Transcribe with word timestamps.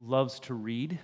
loves 0.00 0.40
to 0.40 0.54
read. 0.54 0.98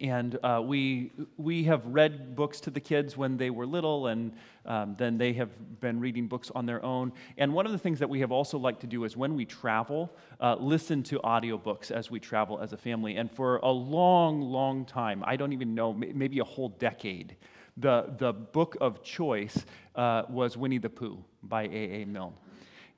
And 0.00 0.38
uh, 0.42 0.62
we, 0.64 1.12
we 1.36 1.64
have 1.64 1.84
read 1.84 2.34
books 2.34 2.60
to 2.60 2.70
the 2.70 2.80
kids 2.80 3.16
when 3.16 3.36
they 3.36 3.50
were 3.50 3.66
little, 3.66 4.06
and 4.06 4.32
um, 4.64 4.94
then 4.96 5.18
they 5.18 5.34
have 5.34 5.50
been 5.80 6.00
reading 6.00 6.28
books 6.28 6.50
on 6.54 6.64
their 6.64 6.82
own. 6.84 7.12
And 7.36 7.52
one 7.52 7.66
of 7.66 7.72
the 7.72 7.78
things 7.78 7.98
that 7.98 8.08
we 8.08 8.20
have 8.20 8.32
also 8.32 8.58
liked 8.58 8.80
to 8.80 8.86
do 8.86 9.04
is 9.04 9.16
when 9.16 9.36
we 9.36 9.44
travel, 9.44 10.10
uh, 10.40 10.56
listen 10.58 11.02
to 11.04 11.18
audiobooks 11.18 11.90
as 11.90 12.10
we 12.10 12.20
travel 12.20 12.58
as 12.58 12.72
a 12.72 12.76
family. 12.76 13.16
And 13.16 13.30
for 13.30 13.58
a 13.58 13.70
long, 13.70 14.40
long 14.40 14.86
time, 14.86 15.22
I 15.26 15.36
don't 15.36 15.52
even 15.52 15.74
know, 15.74 15.92
maybe 15.92 16.38
a 16.38 16.44
whole 16.44 16.70
decade, 16.70 17.36
the, 17.76 18.14
the 18.18 18.32
book 18.32 18.76
of 18.80 19.02
choice 19.02 19.64
uh, 19.94 20.22
was 20.28 20.56
Winnie 20.56 20.78
the 20.78 20.90
Pooh 20.90 21.22
by 21.42 21.64
A.A. 21.64 22.04
Milne. 22.06 22.34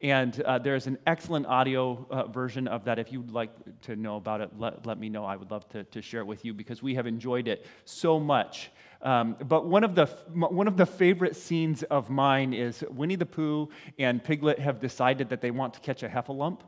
And 0.04 0.38
uh, 0.42 0.58
there's 0.58 0.86
an 0.86 0.98
excellent 1.06 1.46
audio 1.46 2.06
uh, 2.10 2.26
version 2.26 2.68
of 2.68 2.84
that. 2.84 2.98
If 2.98 3.10
you'd 3.10 3.30
like 3.30 3.50
to 3.84 3.96
know 3.96 4.16
about 4.16 4.42
it, 4.42 4.50
let, 4.58 4.84
let 4.84 4.98
me 4.98 5.08
know. 5.08 5.24
I 5.24 5.34
would 5.34 5.50
love 5.50 5.66
to, 5.70 5.84
to 5.84 6.02
share 6.02 6.20
it 6.20 6.26
with 6.26 6.44
you 6.44 6.52
because 6.52 6.82
we 6.82 6.94
have 6.94 7.06
enjoyed 7.06 7.48
it 7.48 7.64
so 7.86 8.20
much. 8.20 8.70
Um, 9.00 9.34
but 9.48 9.64
one 9.64 9.82
of, 9.82 9.94
the, 9.94 10.04
one 10.34 10.68
of 10.68 10.76
the 10.76 10.84
favorite 10.84 11.36
scenes 11.36 11.84
of 11.84 12.10
mine 12.10 12.52
is 12.52 12.84
Winnie 12.90 13.16
the 13.16 13.24
Pooh 13.24 13.70
and 13.98 14.22
Piglet 14.22 14.58
have 14.58 14.78
decided 14.78 15.30
that 15.30 15.40
they 15.40 15.50
want 15.50 15.72
to 15.72 15.80
catch 15.80 16.02
a 16.02 16.08
heffalump. 16.10 16.60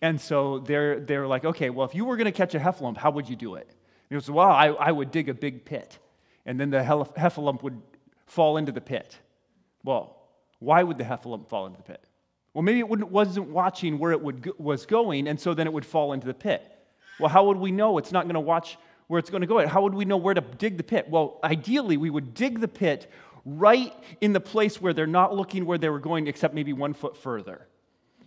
And 0.00 0.18
so 0.18 0.60
they're, 0.60 1.00
they're 1.00 1.26
like, 1.26 1.44
okay, 1.44 1.68
well, 1.68 1.86
if 1.86 1.94
you 1.94 2.06
were 2.06 2.16
going 2.16 2.24
to 2.24 2.32
catch 2.32 2.54
a 2.54 2.58
heffalump, 2.58 2.96
how 2.96 3.10
would 3.10 3.28
you 3.28 3.36
do 3.36 3.56
it? 3.56 3.68
And 3.68 4.08
he 4.08 4.14
goes, 4.14 4.30
well, 4.30 4.48
I, 4.48 4.68
I 4.68 4.90
would 4.90 5.10
dig 5.10 5.28
a 5.28 5.34
big 5.34 5.66
pit, 5.66 5.98
and 6.46 6.58
then 6.58 6.70
the 6.70 6.78
heffalump 6.78 7.62
would 7.62 7.78
fall 8.24 8.56
into 8.56 8.72
the 8.72 8.80
pit. 8.80 9.18
Well, 9.82 10.16
why 10.60 10.82
would 10.82 10.96
the 10.96 11.04
heffalump 11.04 11.50
fall 11.50 11.66
into 11.66 11.76
the 11.76 11.82
pit? 11.82 12.02
Well, 12.54 12.62
maybe 12.62 12.78
it 12.78 12.88
wasn't 12.88 13.48
watching 13.48 13.98
where 13.98 14.12
it 14.12 14.22
would, 14.22 14.58
was 14.58 14.86
going, 14.86 15.26
and 15.26 15.38
so 15.38 15.54
then 15.54 15.66
it 15.66 15.72
would 15.72 15.84
fall 15.84 16.12
into 16.12 16.28
the 16.28 16.34
pit. 16.34 16.70
Well, 17.18 17.28
how 17.28 17.44
would 17.46 17.56
we 17.56 17.72
know 17.72 17.98
it's 17.98 18.12
not 18.12 18.24
going 18.24 18.34
to 18.34 18.40
watch 18.40 18.78
where 19.08 19.18
it's 19.18 19.28
going 19.28 19.40
to 19.40 19.46
go? 19.46 19.66
How 19.66 19.82
would 19.82 19.94
we 19.94 20.04
know 20.04 20.16
where 20.16 20.34
to 20.34 20.40
dig 20.40 20.76
the 20.76 20.84
pit? 20.84 21.08
Well, 21.08 21.40
ideally, 21.42 21.96
we 21.96 22.10
would 22.10 22.32
dig 22.32 22.60
the 22.60 22.68
pit 22.68 23.10
right 23.44 23.92
in 24.20 24.32
the 24.32 24.40
place 24.40 24.80
where 24.80 24.92
they're 24.92 25.06
not 25.06 25.34
looking 25.34 25.66
where 25.66 25.78
they 25.78 25.88
were 25.88 25.98
going, 25.98 26.28
except 26.28 26.54
maybe 26.54 26.72
one 26.72 26.94
foot 26.94 27.16
further. 27.16 27.66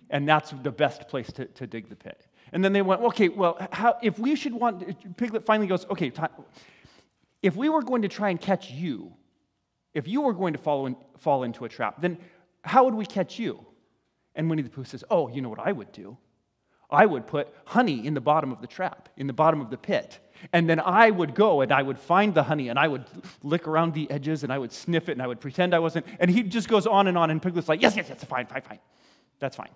And 0.09 0.27
that's 0.27 0.51
the 0.63 0.71
best 0.71 1.07
place 1.07 1.31
to, 1.33 1.45
to 1.45 1.65
dig 1.65 1.89
the 1.89 1.95
pit. 1.95 2.27
And 2.51 2.63
then 2.63 2.73
they 2.73 2.81
went, 2.81 3.01
okay, 3.01 3.29
well, 3.29 3.57
how, 3.71 3.97
if 4.01 4.19
we 4.19 4.35
should 4.35 4.53
want, 4.53 5.17
Piglet 5.17 5.45
finally 5.45 5.67
goes, 5.67 5.85
okay, 5.85 6.11
if 7.41 7.55
we 7.55 7.69
were 7.69 7.81
going 7.81 8.01
to 8.03 8.07
try 8.07 8.29
and 8.29 8.39
catch 8.39 8.71
you, 8.71 9.13
if 9.93 10.07
you 10.07 10.21
were 10.21 10.33
going 10.33 10.53
to 10.53 10.59
fall, 10.59 10.85
in, 10.85 10.95
fall 11.17 11.43
into 11.43 11.65
a 11.65 11.69
trap, 11.69 12.01
then 12.01 12.17
how 12.61 12.85
would 12.85 12.93
we 12.93 13.05
catch 13.05 13.39
you? 13.39 13.65
And 14.37 14.49
Winnie 14.49 14.61
the 14.61 14.69
Pooh 14.69 14.85
says, 14.85 15.03
Oh, 15.09 15.27
you 15.27 15.41
know 15.41 15.49
what 15.49 15.59
I 15.59 15.73
would 15.73 15.91
do? 15.91 16.17
I 16.89 17.05
would 17.05 17.27
put 17.27 17.53
honey 17.65 18.07
in 18.07 18.13
the 18.13 18.21
bottom 18.21 18.53
of 18.53 18.61
the 18.61 18.67
trap, 18.67 19.09
in 19.17 19.27
the 19.27 19.33
bottom 19.33 19.59
of 19.59 19.69
the 19.69 19.77
pit. 19.77 20.19
And 20.53 20.69
then 20.69 20.79
I 20.79 21.11
would 21.11 21.35
go 21.35 21.59
and 21.61 21.71
I 21.71 21.81
would 21.81 21.99
find 21.99 22.33
the 22.33 22.43
honey 22.43 22.69
and 22.69 22.79
I 22.79 22.87
would 22.87 23.03
lick 23.43 23.67
around 23.67 23.93
the 23.93 24.09
edges 24.09 24.43
and 24.43 24.53
I 24.53 24.57
would 24.57 24.71
sniff 24.71 25.09
it 25.09 25.13
and 25.13 25.21
I 25.21 25.27
would 25.27 25.41
pretend 25.41 25.73
I 25.73 25.79
wasn't. 25.79 26.05
And 26.19 26.31
he 26.31 26.43
just 26.43 26.69
goes 26.69 26.87
on 26.87 27.07
and 27.07 27.17
on. 27.17 27.29
And 27.29 27.41
Piglet's 27.41 27.67
like, 27.67 27.81
Yes, 27.81 27.97
yes, 27.97 28.07
yes, 28.07 28.23
fine, 28.23 28.45
fine, 28.45 28.61
fine. 28.61 28.79
That's 29.39 29.57
fine. 29.57 29.71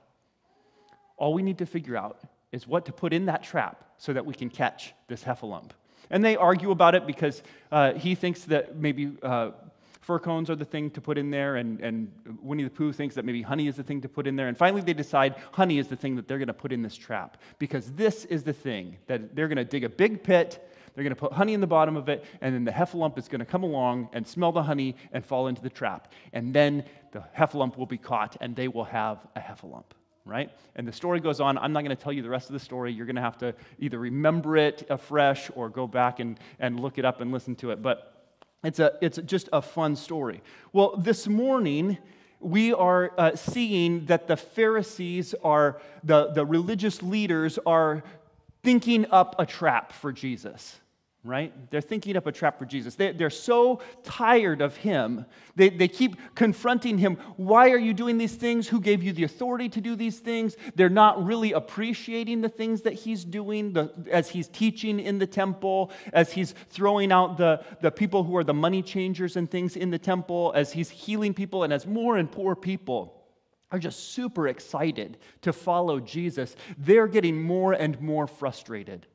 All 1.17 1.33
we 1.33 1.41
need 1.41 1.57
to 1.57 1.65
figure 1.65 1.97
out 1.97 2.21
is 2.51 2.67
what 2.67 2.85
to 2.85 2.93
put 2.93 3.11
in 3.11 3.25
that 3.25 3.43
trap 3.43 3.83
so 3.97 4.13
that 4.13 4.25
we 4.25 4.33
can 4.33 4.49
catch 4.49 4.93
this 5.07 5.23
heffalump. 5.23 5.71
And 6.09 6.23
they 6.23 6.35
argue 6.35 6.71
about 6.71 6.95
it 6.95 7.07
because 7.07 7.41
uh, 7.71 7.93
he 7.93 8.15
thinks 8.15 8.43
that 8.45 8.75
maybe 8.77 9.13
uh, 9.23 9.51
fir 10.01 10.19
cones 10.19 10.49
are 10.49 10.55
the 10.55 10.65
thing 10.65 10.89
to 10.91 11.01
put 11.01 11.17
in 11.17 11.29
there, 11.29 11.55
and, 11.55 11.79
and 11.79 12.11
Winnie 12.41 12.63
the 12.63 12.69
Pooh 12.69 12.91
thinks 12.91 13.15
that 13.15 13.23
maybe 13.23 13.41
honey 13.41 13.67
is 13.67 13.75
the 13.75 13.83
thing 13.83 14.01
to 14.01 14.09
put 14.09 14.27
in 14.27 14.35
there. 14.35 14.47
And 14.47 14.57
finally, 14.57 14.81
they 14.81 14.93
decide 14.93 15.35
honey 15.51 15.77
is 15.77 15.87
the 15.87 15.95
thing 15.95 16.15
that 16.15 16.27
they're 16.27 16.39
going 16.39 16.47
to 16.47 16.53
put 16.53 16.71
in 16.71 16.81
this 16.81 16.95
trap 16.95 17.37
because 17.59 17.91
this 17.93 18.25
is 18.25 18.43
the 18.43 18.53
thing 18.53 18.97
that 19.07 19.35
they're 19.35 19.47
going 19.47 19.57
to 19.57 19.63
dig 19.63 19.83
a 19.83 19.89
big 19.89 20.23
pit. 20.23 20.67
They're 20.93 21.03
going 21.03 21.15
to 21.15 21.19
put 21.19 21.31
honey 21.31 21.53
in 21.53 21.61
the 21.61 21.67
bottom 21.67 21.95
of 21.95 22.09
it, 22.09 22.25
and 22.41 22.53
then 22.53 22.65
the 22.65 22.71
heffalump 22.71 23.17
is 23.17 23.27
going 23.27 23.39
to 23.39 23.45
come 23.45 23.63
along 23.63 24.09
and 24.11 24.27
smell 24.27 24.51
the 24.51 24.63
honey 24.63 24.95
and 25.13 25.23
fall 25.23 25.47
into 25.47 25.61
the 25.61 25.69
trap. 25.69 26.11
And 26.33 26.53
then 26.53 26.83
the 27.11 27.23
heffalump 27.37 27.77
will 27.77 27.85
be 27.85 27.97
caught, 27.97 28.35
and 28.41 28.55
they 28.55 28.67
will 28.67 28.85
have 28.85 29.25
a 29.35 29.39
heffalump 29.39 29.85
right? 30.23 30.51
And 30.75 30.87
the 30.87 30.91
story 30.91 31.19
goes 31.19 31.39
on. 31.39 31.57
I'm 31.57 31.73
not 31.73 31.83
going 31.83 31.95
to 31.95 32.01
tell 32.01 32.13
you 32.13 32.21
the 32.21 32.29
rest 32.29 32.47
of 32.47 32.53
the 32.53 32.59
story. 32.59 32.93
You're 32.93 33.07
going 33.07 33.15
to 33.15 33.23
have 33.23 33.39
to 33.39 33.55
either 33.79 33.97
remember 33.97 34.55
it 34.55 34.85
afresh 34.89 35.49
or 35.55 35.67
go 35.67 35.87
back 35.87 36.19
and, 36.19 36.39
and 36.59 36.79
look 36.79 36.99
it 36.99 37.05
up 37.05 37.21
and 37.21 37.31
listen 37.31 37.55
to 37.55 37.71
it. 37.71 37.81
But 37.81 38.20
it's, 38.63 38.79
a, 38.79 38.93
it's 39.01 39.17
just 39.25 39.49
a 39.51 39.61
fun 39.61 39.95
story. 39.95 40.41
Well, 40.73 40.95
this 40.97 41.27
morning, 41.27 41.97
we 42.39 42.73
are 42.73 43.11
uh, 43.17 43.35
seeing 43.35 44.05
that 44.05 44.27
the 44.27 44.37
Pharisees 44.37 45.33
are, 45.43 45.81
the, 46.03 46.31
the 46.31 46.45
religious 46.45 47.01
leaders 47.01 47.59
are 47.65 48.03
thinking 48.63 49.05
up 49.11 49.35
a 49.39 49.45
trap 49.45 49.91
for 49.91 50.11
Jesus 50.11 50.79
right? 51.23 51.53
They're 51.69 51.81
thinking 51.81 52.17
up 52.17 52.25
a 52.25 52.31
trap 52.31 52.57
for 52.57 52.65
Jesus. 52.65 52.95
They, 52.95 53.09
are 53.09 53.29
so 53.29 53.81
tired 54.03 54.59
of 54.59 54.75
him. 54.77 55.25
They, 55.55 55.69
they 55.69 55.87
keep 55.87 56.15
confronting 56.33 56.97
him. 56.97 57.17
Why 57.37 57.69
are 57.69 57.77
you 57.77 57.93
doing 57.93 58.17
these 58.17 58.33
things? 58.33 58.67
Who 58.67 58.79
gave 58.79 59.03
you 59.03 59.13
the 59.13 59.23
authority 59.23 59.69
to 59.69 59.81
do 59.81 59.95
these 59.95 60.17
things? 60.17 60.57
They're 60.73 60.89
not 60.89 61.23
really 61.23 61.51
appreciating 61.51 62.41
the 62.41 62.49
things 62.49 62.81
that 62.81 62.93
he's 62.93 63.23
doing 63.23 63.73
the, 63.73 63.93
as 64.09 64.29
he's 64.29 64.47
teaching 64.47 64.99
in 64.99 65.19
the 65.19 65.27
temple, 65.27 65.91
as 66.11 66.31
he's 66.31 66.55
throwing 66.69 67.11
out 67.11 67.37
the, 67.37 67.63
the 67.81 67.91
people 67.91 68.23
who 68.23 68.35
are 68.35 68.43
the 68.43 68.53
money 68.55 68.81
changers 68.81 69.35
and 69.35 69.49
things 69.49 69.75
in 69.75 69.91
the 69.91 69.99
temple, 69.99 70.51
as 70.55 70.71
he's 70.71 70.89
healing 70.89 71.35
people, 71.35 71.63
and 71.63 71.71
as 71.71 71.85
more 71.85 72.17
and 72.17 72.31
poor 72.31 72.55
people 72.55 73.21
are 73.71 73.79
just 73.79 74.11
super 74.11 74.47
excited 74.47 75.19
to 75.41 75.53
follow 75.53 75.99
Jesus. 75.99 76.55
They're 76.79 77.07
getting 77.07 77.41
more 77.41 77.73
and 77.73 78.01
more 78.01 78.25
frustrated 78.25 79.05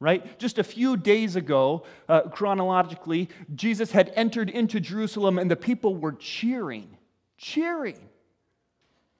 right? 0.00 0.38
Just 0.38 0.58
a 0.58 0.64
few 0.64 0.96
days 0.96 1.36
ago, 1.36 1.84
uh, 2.08 2.22
chronologically, 2.22 3.28
Jesus 3.54 3.92
had 3.92 4.10
entered 4.16 4.48
into 4.48 4.80
Jerusalem 4.80 5.38
and 5.38 5.50
the 5.50 5.56
people 5.56 5.94
were 5.94 6.12
cheering, 6.12 6.96
cheering, 7.36 8.08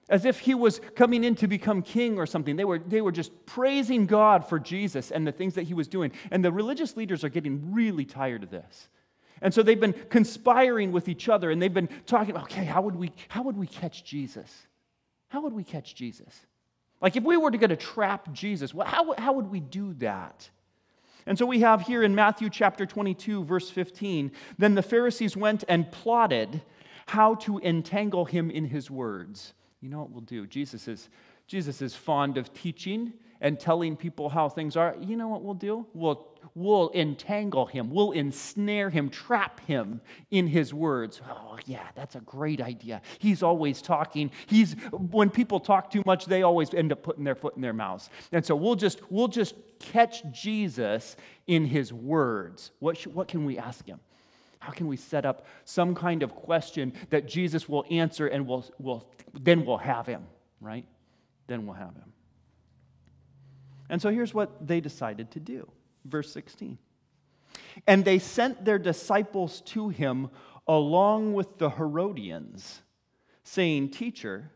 as 0.08 0.24
if 0.24 0.40
he 0.40 0.54
was 0.54 0.80
coming 0.96 1.22
in 1.22 1.36
to 1.36 1.46
become 1.46 1.82
king 1.82 2.18
or 2.18 2.26
something. 2.26 2.56
They 2.56 2.64
were, 2.64 2.78
they 2.78 3.02
were 3.02 3.12
just 3.12 3.30
praising 3.46 4.06
God 4.06 4.48
for 4.48 4.58
Jesus 4.58 5.10
and 5.10 5.26
the 5.26 5.32
things 5.32 5.54
that 5.54 5.64
he 5.64 5.74
was 5.74 5.86
doing. 5.86 6.12
And 6.30 6.44
the 6.44 6.50
religious 6.50 6.96
leaders 6.96 7.22
are 7.22 7.28
getting 7.28 7.72
really 7.72 8.06
tired 8.06 8.42
of 8.42 8.50
this. 8.50 8.88
And 9.42 9.54
so 9.54 9.62
they've 9.62 9.80
been 9.80 9.94
conspiring 10.08 10.92
with 10.92 11.08
each 11.08 11.28
other 11.28 11.50
and 11.50 11.60
they've 11.60 11.72
been 11.72 11.88
talking, 12.06 12.36
okay, 12.38 12.64
how 12.64 12.82
would 12.82 12.96
we, 12.96 13.12
how 13.28 13.42
would 13.42 13.56
we 13.56 13.66
catch 13.66 14.02
Jesus? 14.04 14.66
How 15.28 15.42
would 15.42 15.52
we 15.52 15.62
catch 15.62 15.94
Jesus? 15.94 16.46
Like 17.00 17.16
if 17.16 17.22
we 17.22 17.36
were 17.36 17.50
to 17.50 17.58
get 17.58 17.68
to 17.68 17.76
trap 17.76 18.32
Jesus, 18.32 18.74
well, 18.74 18.86
how, 18.86 19.14
how 19.16 19.34
would 19.34 19.50
we 19.50 19.60
do 19.60 19.94
that? 19.94 20.48
And 21.30 21.38
so 21.38 21.46
we 21.46 21.60
have 21.60 21.82
here 21.82 22.02
in 22.02 22.12
Matthew 22.12 22.50
chapter 22.50 22.84
22, 22.84 23.44
verse 23.44 23.70
15 23.70 24.32
then 24.58 24.74
the 24.74 24.82
Pharisees 24.82 25.36
went 25.36 25.62
and 25.68 25.88
plotted 25.92 26.60
how 27.06 27.36
to 27.36 27.60
entangle 27.60 28.24
him 28.24 28.50
in 28.50 28.64
his 28.64 28.90
words. 28.90 29.54
You 29.80 29.90
know 29.90 30.00
what 30.00 30.10
we'll 30.10 30.22
do? 30.22 30.44
Jesus 30.48 30.88
is, 30.88 31.08
Jesus 31.46 31.82
is 31.82 31.94
fond 31.94 32.36
of 32.36 32.52
teaching 32.52 33.12
and 33.40 33.58
telling 33.58 33.96
people 33.96 34.28
how 34.28 34.48
things 34.48 34.76
are. 34.76 34.94
You 35.00 35.16
know 35.16 35.28
what 35.28 35.42
we'll 35.42 35.54
do? 35.54 35.86
We'll 35.94 36.26
we'll 36.54 36.90
entangle 36.94 37.66
him, 37.66 37.90
we'll 37.90 38.12
ensnare 38.12 38.90
him, 38.90 39.10
trap 39.10 39.60
him 39.66 40.00
in 40.30 40.46
his 40.46 40.72
words. 40.72 41.20
Oh, 41.28 41.58
yeah, 41.66 41.86
that's 41.94 42.16
a 42.16 42.20
great 42.20 42.60
idea. 42.60 43.02
He's 43.18 43.42
always 43.42 43.82
talking. 43.82 44.30
He's 44.46 44.72
when 44.92 45.30
people 45.30 45.60
talk 45.60 45.90
too 45.90 46.02
much, 46.06 46.26
they 46.26 46.42
always 46.42 46.72
end 46.74 46.92
up 46.92 47.02
putting 47.02 47.24
their 47.24 47.34
foot 47.34 47.56
in 47.56 47.62
their 47.62 47.72
mouths. 47.72 48.10
And 48.32 48.44
so 48.44 48.56
we'll 48.56 48.74
just 48.74 49.00
we'll 49.10 49.28
just 49.28 49.54
catch 49.78 50.22
Jesus 50.32 51.16
in 51.46 51.66
his 51.66 51.92
words. 51.92 52.70
What, 52.78 52.96
should, 52.96 53.14
what 53.14 53.28
can 53.28 53.44
we 53.44 53.58
ask 53.58 53.86
him? 53.86 54.00
How 54.60 54.72
can 54.72 54.86
we 54.86 54.96
set 54.96 55.24
up 55.24 55.46
some 55.64 55.94
kind 55.94 56.22
of 56.22 56.34
question 56.34 56.92
that 57.08 57.26
Jesus 57.26 57.68
will 57.68 57.84
answer 57.90 58.26
and 58.26 58.46
we'll, 58.46 58.64
we'll, 58.78 59.08
then 59.32 59.64
we'll 59.64 59.78
have 59.78 60.06
him, 60.06 60.26
right? 60.60 60.84
Then 61.46 61.66
we'll 61.66 61.76
have 61.76 61.94
him. 61.94 62.12
And 63.90 64.00
so 64.00 64.10
here's 64.10 64.32
what 64.32 64.66
they 64.66 64.80
decided 64.80 65.32
to 65.32 65.40
do. 65.40 65.70
Verse 66.04 66.32
16. 66.32 66.78
And 67.86 68.04
they 68.04 68.18
sent 68.18 68.64
their 68.64 68.78
disciples 68.78 69.60
to 69.62 69.88
him 69.88 70.30
along 70.66 71.34
with 71.34 71.58
the 71.58 71.70
Herodians, 71.70 72.80
saying, 73.42 73.90
Teacher, 73.90 74.52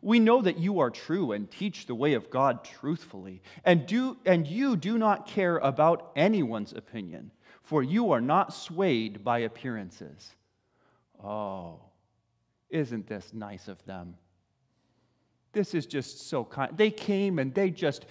we 0.00 0.18
know 0.18 0.40
that 0.42 0.58
you 0.58 0.80
are 0.80 0.90
true 0.90 1.32
and 1.32 1.50
teach 1.50 1.86
the 1.86 1.94
way 1.94 2.14
of 2.14 2.30
God 2.30 2.64
truthfully, 2.64 3.42
and, 3.64 3.86
do, 3.86 4.16
and 4.24 4.46
you 4.46 4.76
do 4.76 4.98
not 4.98 5.26
care 5.26 5.58
about 5.58 6.12
anyone's 6.16 6.72
opinion, 6.72 7.30
for 7.62 7.82
you 7.82 8.12
are 8.12 8.20
not 8.20 8.54
swayed 8.54 9.22
by 9.24 9.40
appearances. 9.40 10.34
Oh, 11.22 11.80
isn't 12.70 13.06
this 13.06 13.32
nice 13.32 13.68
of 13.68 13.84
them? 13.84 14.16
This 15.52 15.72
is 15.72 15.86
just 15.86 16.28
so 16.28 16.44
kind. 16.44 16.76
They 16.76 16.90
came 16.90 17.38
and 17.38 17.54
they 17.54 17.70
just 17.70 18.06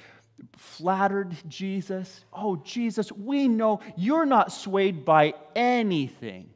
flattered 0.57 1.35
Jesus. 1.47 2.23
Oh, 2.31 2.55
Jesus, 2.57 3.11
we 3.11 3.47
know 3.47 3.79
you're 3.95 4.25
not 4.25 4.51
swayed 4.51 5.05
by 5.05 5.33
anything. 5.55 6.49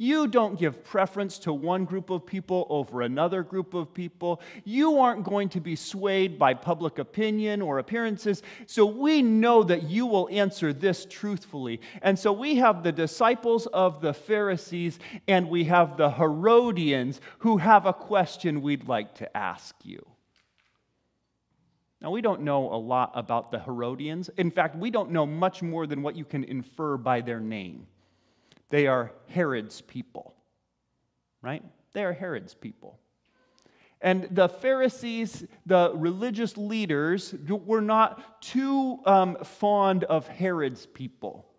You 0.00 0.28
don't 0.28 0.58
give 0.58 0.82
preference 0.82 1.38
to 1.40 1.52
one 1.52 1.84
group 1.84 2.08
of 2.08 2.24
people 2.24 2.66
over 2.70 3.02
another 3.02 3.42
group 3.42 3.74
of 3.74 3.92
people. 3.92 4.40
You 4.64 4.98
aren't 5.00 5.24
going 5.24 5.50
to 5.50 5.60
be 5.60 5.76
swayed 5.76 6.38
by 6.38 6.54
public 6.54 6.98
opinion 6.98 7.60
or 7.60 7.78
appearances. 7.78 8.42
So 8.64 8.86
we 8.86 9.20
know 9.20 9.62
that 9.62 9.82
you 9.82 10.06
will 10.06 10.30
answer 10.32 10.72
this 10.72 11.04
truthfully. 11.04 11.82
And 12.00 12.18
so 12.18 12.32
we 12.32 12.56
have 12.56 12.82
the 12.82 12.92
disciples 12.92 13.66
of 13.66 14.00
the 14.00 14.14
Pharisees 14.14 14.98
and 15.28 15.50
we 15.50 15.64
have 15.64 15.98
the 15.98 16.12
Herodians 16.12 17.20
who 17.40 17.58
have 17.58 17.84
a 17.84 17.92
question 17.92 18.62
we'd 18.62 18.88
like 18.88 19.16
to 19.16 19.36
ask 19.36 19.74
you. 19.84 20.09
Now, 22.00 22.10
we 22.10 22.22
don't 22.22 22.40
know 22.40 22.72
a 22.72 22.76
lot 22.76 23.12
about 23.14 23.50
the 23.50 23.58
Herodians. 23.58 24.30
In 24.38 24.50
fact, 24.50 24.74
we 24.74 24.90
don't 24.90 25.10
know 25.10 25.26
much 25.26 25.62
more 25.62 25.86
than 25.86 26.02
what 26.02 26.16
you 26.16 26.24
can 26.24 26.44
infer 26.44 26.96
by 26.96 27.20
their 27.20 27.40
name. 27.40 27.86
They 28.70 28.86
are 28.86 29.12
Herod's 29.28 29.82
people, 29.82 30.34
right? 31.42 31.62
They 31.92 32.04
are 32.04 32.12
Herod's 32.12 32.54
people. 32.54 32.98
And 34.00 34.28
the 34.30 34.48
Pharisees, 34.48 35.44
the 35.66 35.92
religious 35.94 36.56
leaders, 36.56 37.34
were 37.48 37.82
not 37.82 38.40
too 38.40 39.00
um, 39.04 39.36
fond 39.44 40.04
of 40.04 40.26
Herod's 40.26 40.86
people. 40.86 41.49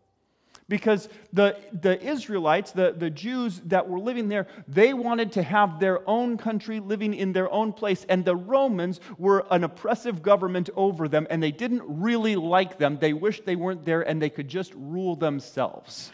Because 0.72 1.10
the, 1.34 1.58
the 1.82 2.02
Israelites, 2.02 2.72
the, 2.72 2.96
the 2.98 3.10
Jews 3.10 3.60
that 3.66 3.90
were 3.90 4.00
living 4.00 4.30
there, 4.30 4.48
they 4.70 4.94
wanted 4.94 5.34
to 5.34 5.44
have 5.44 5.82
their 5.82 6.00
own 6.10 6.38
country 6.38 6.80
living 6.80 7.14
in 7.14 7.34
their 7.34 7.52
own 7.52 7.74
place. 7.74 8.06
And 8.08 8.24
the 8.24 8.38
Romans 8.38 9.02
were 9.18 9.46
an 9.52 9.66
oppressive 9.66 10.22
government 10.22 10.70
over 10.78 11.10
them, 11.10 11.28
and 11.30 11.44
they 11.44 11.52
didn't 11.52 11.84
really 11.86 12.38
like 12.38 12.78
them. 12.78 12.98
They 13.02 13.12
wished 13.12 13.46
they 13.46 13.58
weren't 13.58 13.84
there 13.84 14.04
and 14.04 14.22
they 14.22 14.30
could 14.30 14.48
just 14.48 14.74
rule 14.74 15.18
themselves. 15.18 16.14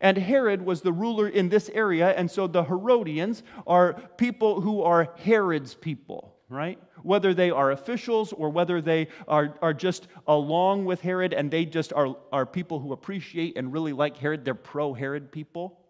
And 0.00 0.18
Herod 0.18 0.62
was 0.62 0.82
the 0.82 0.92
ruler 0.92 1.28
in 1.28 1.48
this 1.48 1.70
area, 1.72 2.10
and 2.10 2.30
so 2.30 2.46
the 2.46 2.64
Herodians 2.64 3.42
are 3.66 3.94
people 4.16 4.60
who 4.60 4.82
are 4.82 5.12
Herod's 5.16 5.74
people, 5.74 6.34
right? 6.48 6.78
Whether 7.02 7.32
they 7.32 7.50
are 7.50 7.70
officials 7.70 8.32
or 8.32 8.50
whether 8.50 8.80
they 8.82 9.08
are, 9.26 9.54
are 9.62 9.74
just 9.74 10.08
along 10.26 10.84
with 10.84 11.00
Herod 11.00 11.32
and 11.32 11.50
they 11.50 11.64
just 11.64 11.92
are, 11.92 12.16
are 12.32 12.44
people 12.44 12.78
who 12.78 12.92
appreciate 12.92 13.56
and 13.56 13.72
really 13.72 13.92
like 13.92 14.16
Herod, 14.16 14.44
they're 14.44 14.54
pro 14.54 14.92
Herod 14.92 15.32
people. 15.32 15.80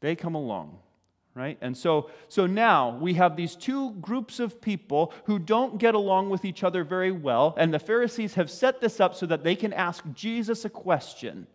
They 0.00 0.14
come 0.14 0.34
along, 0.34 0.78
right? 1.34 1.58
And 1.60 1.76
so, 1.76 2.10
so 2.28 2.46
now 2.46 2.96
we 2.96 3.14
have 3.14 3.36
these 3.36 3.56
two 3.56 3.92
groups 3.92 4.40
of 4.40 4.60
people 4.60 5.12
who 5.24 5.38
don't 5.38 5.78
get 5.78 5.94
along 5.94 6.30
with 6.30 6.44
each 6.44 6.62
other 6.64 6.84
very 6.84 7.12
well, 7.12 7.54
and 7.58 7.74
the 7.74 7.78
Pharisees 7.78 8.34
have 8.34 8.50
set 8.50 8.80
this 8.80 9.00
up 9.00 9.14
so 9.14 9.26
that 9.26 9.42
they 9.42 9.56
can 9.56 9.72
ask 9.72 10.04
Jesus 10.14 10.64
a 10.64 10.70
question. 10.70 11.46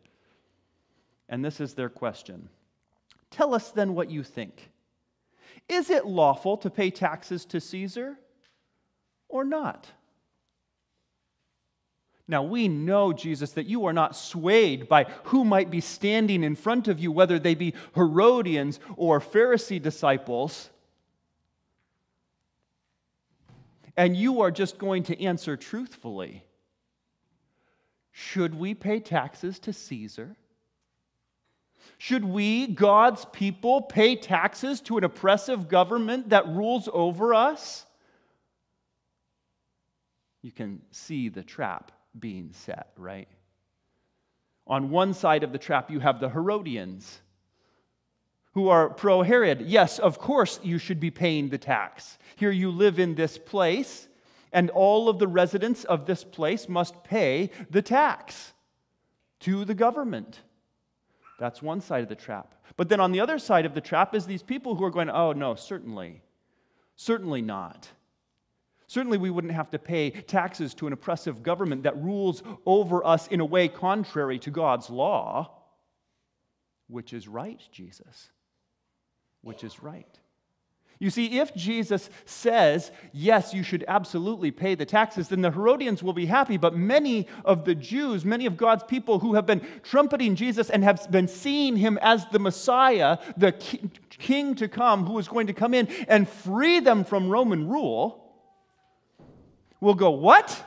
And 1.32 1.44
this 1.44 1.62
is 1.62 1.74
their 1.74 1.90
question 1.90 2.50
Tell 3.32 3.56
us 3.56 3.72
then 3.72 3.96
what 3.96 4.12
you 4.12 4.22
think. 4.22 4.70
Is 5.70 5.90
it 5.90 6.06
lawful 6.06 6.58
to 6.58 6.70
pay 6.70 6.92
taxes 6.92 7.46
to 7.46 7.62
Caesar 7.62 8.18
or 9.30 9.46
not? 9.46 9.88
Now, 12.28 12.44
we 12.44 12.68
know, 12.68 13.14
Jesus, 13.14 13.52
that 13.54 13.66
you 13.66 13.86
are 13.86 13.94
not 13.94 14.16
swayed 14.16 14.88
by 14.88 15.06
who 15.26 15.44
might 15.44 15.72
be 15.72 15.82
standing 15.82 16.44
in 16.44 16.56
front 16.56 16.88
of 16.88 17.00
you, 17.00 17.12
whether 17.12 17.40
they 17.40 17.56
be 17.56 17.74
Herodians 17.96 18.80
or 18.96 19.20
Pharisee 19.20 19.82
disciples. 19.82 20.70
And 23.98 24.16
you 24.16 24.42
are 24.42 24.52
just 24.52 24.78
going 24.78 25.04
to 25.04 25.22
answer 25.22 25.58
truthfully. 25.58 26.44
Should 28.12 28.56
we 28.56 28.74
pay 28.74 29.00
taxes 29.00 29.60
to 29.60 29.74
Caesar 29.74 30.36
should 31.98 32.26
we, 32.26 32.68
God's 32.68 33.26
people, 33.26 33.82
pay 33.82 34.16
taxes 34.16 34.82
to 34.82 34.98
an 34.98 35.04
oppressive 35.04 35.68
government 35.68 36.30
that 36.30 36.48
rules 36.48 36.90
over 36.92 37.34
us? 37.34 37.86
You 40.42 40.52
can 40.52 40.82
see 40.92 41.30
the 41.30 41.44
trap 41.44 41.92
being 42.20 42.52
set, 42.54 42.92
right? 42.98 43.28
On 44.68 44.90
one 44.90 45.14
side 45.14 45.44
of 45.44 45.52
the 45.52 45.58
trap, 45.58 45.92
you 45.92 46.00
have 46.00 46.20
the 46.20 46.30
Herodians 46.30 47.22
who 48.54 48.70
are 48.70 48.90
pro 48.90 49.22
Herod. 49.22 49.62
Yes, 49.62 50.00
of 50.00 50.20
course, 50.20 50.60
you 50.64 50.78
should 50.78 51.00
be 51.00 51.12
paying 51.12 51.50
the 51.50 51.58
tax. 51.58 52.18
Here 52.36 52.52
you 52.52 52.70
live 52.70 53.00
in 53.00 53.16
this 53.16 53.38
place, 53.38 54.08
and 54.52 54.70
all 54.70 55.08
of 55.08 55.20
the 55.20 55.28
residents 55.28 55.84
of 55.84 56.06
this 56.06 56.24
place 56.24 56.68
must 56.68 57.04
pay 57.04 57.50
the 57.70 57.82
tax 57.82 58.54
to 59.42 59.66
the 59.66 59.74
government. 59.74 60.42
That's 61.42 61.60
one 61.60 61.82
side 61.82 62.04
of 62.04 62.10
the 62.10 62.14
trap. 62.14 62.54
But 62.78 62.88
then 62.88 63.00
on 63.00 63.12
the 63.12 63.20
other 63.20 63.40
side 63.40 63.66
of 63.66 63.74
the 63.74 63.82
trap 63.82 64.14
is 64.14 64.28
these 64.28 64.44
people 64.44 64.76
who 64.76 64.84
are 64.84 64.92
going, 64.92 65.10
oh, 65.10 65.34
no, 65.34 65.56
certainly. 65.56 66.22
Certainly 66.96 67.42
not. 67.42 67.90
Certainly, 68.86 69.18
we 69.18 69.32
wouldn't 69.32 69.54
have 69.54 69.72
to 69.72 69.80
pay 69.80 70.12
taxes 70.12 70.76
to 70.76 70.86
an 70.86 70.94
oppressive 70.94 71.42
government 71.42 71.82
that 71.82 72.00
rules 72.00 72.44
over 72.68 73.04
us 73.04 73.26
in 73.30 73.40
a 73.40 73.46
way 73.46 73.68
contrary 73.68 74.38
to 74.38 74.52
God's 74.52 74.92
law, 74.92 75.50
which 76.88 77.12
is 77.12 77.28
right, 77.28 77.60
Jesus. 77.72 78.30
Which 79.42 79.64
is 79.64 79.82
right. 79.82 80.20
You 81.02 81.10
see, 81.10 81.40
if 81.40 81.56
Jesus 81.56 82.12
says, 82.26 82.92
yes, 83.12 83.56
you 83.56 83.64
should 83.64 83.84
absolutely 83.88 84.52
pay 84.52 84.76
the 84.76 84.86
taxes, 84.86 85.30
then 85.30 85.42
the 85.42 85.50
Herodians 85.50 86.04
will 86.04 86.14
be 86.14 86.28
happy. 86.28 86.58
But 86.58 86.76
many 86.76 87.28
of 87.44 87.66
the 87.66 87.74
Jews, 87.74 88.24
many 88.24 88.46
of 88.46 88.56
God's 88.56 88.84
people 88.84 89.18
who 89.18 89.34
have 89.34 89.48
been 89.48 89.66
trumpeting 89.82 90.36
Jesus 90.36 90.70
and 90.70 90.84
have 90.84 91.10
been 91.10 91.28
seeing 91.28 91.76
him 91.76 91.98
as 92.04 92.28
the 92.28 92.38
Messiah, 92.38 93.18
the 93.36 93.52
king 94.12 94.54
to 94.54 94.68
come, 94.68 95.08
who 95.08 95.18
is 95.18 95.28
going 95.28 95.48
to 95.48 95.54
come 95.54 95.74
in 95.74 95.88
and 96.08 96.30
free 96.30 96.80
them 96.80 97.04
from 97.04 97.30
Roman 97.30 97.68
rule, 97.68 98.32
will 99.80 99.96
go, 99.96 100.12
What? 100.12 100.64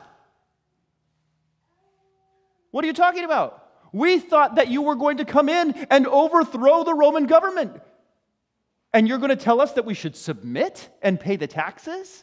What 2.73 2.83
are 2.83 2.89
you 2.89 2.93
talking 2.93 3.23
about? 3.23 3.71
We 3.93 4.19
thought 4.19 4.57
that 4.57 4.67
you 4.67 4.83
were 4.83 4.97
going 4.97 5.19
to 5.19 5.25
come 5.25 5.49
in 5.49 5.87
and 5.91 6.09
overthrow 6.09 6.83
the 6.83 6.95
Roman 6.95 7.27
government. 7.27 7.81
And 8.95 9.09
you're 9.09 9.19
going 9.19 9.31
to 9.31 9.37
tell 9.37 9.61
us 9.61 9.73
that 9.73 9.85
we 9.85 9.93
should 9.93 10.15
submit 10.15 10.89
and 11.03 11.19
pay 11.19 11.35
the 11.35 11.49
taxes? 11.49 12.23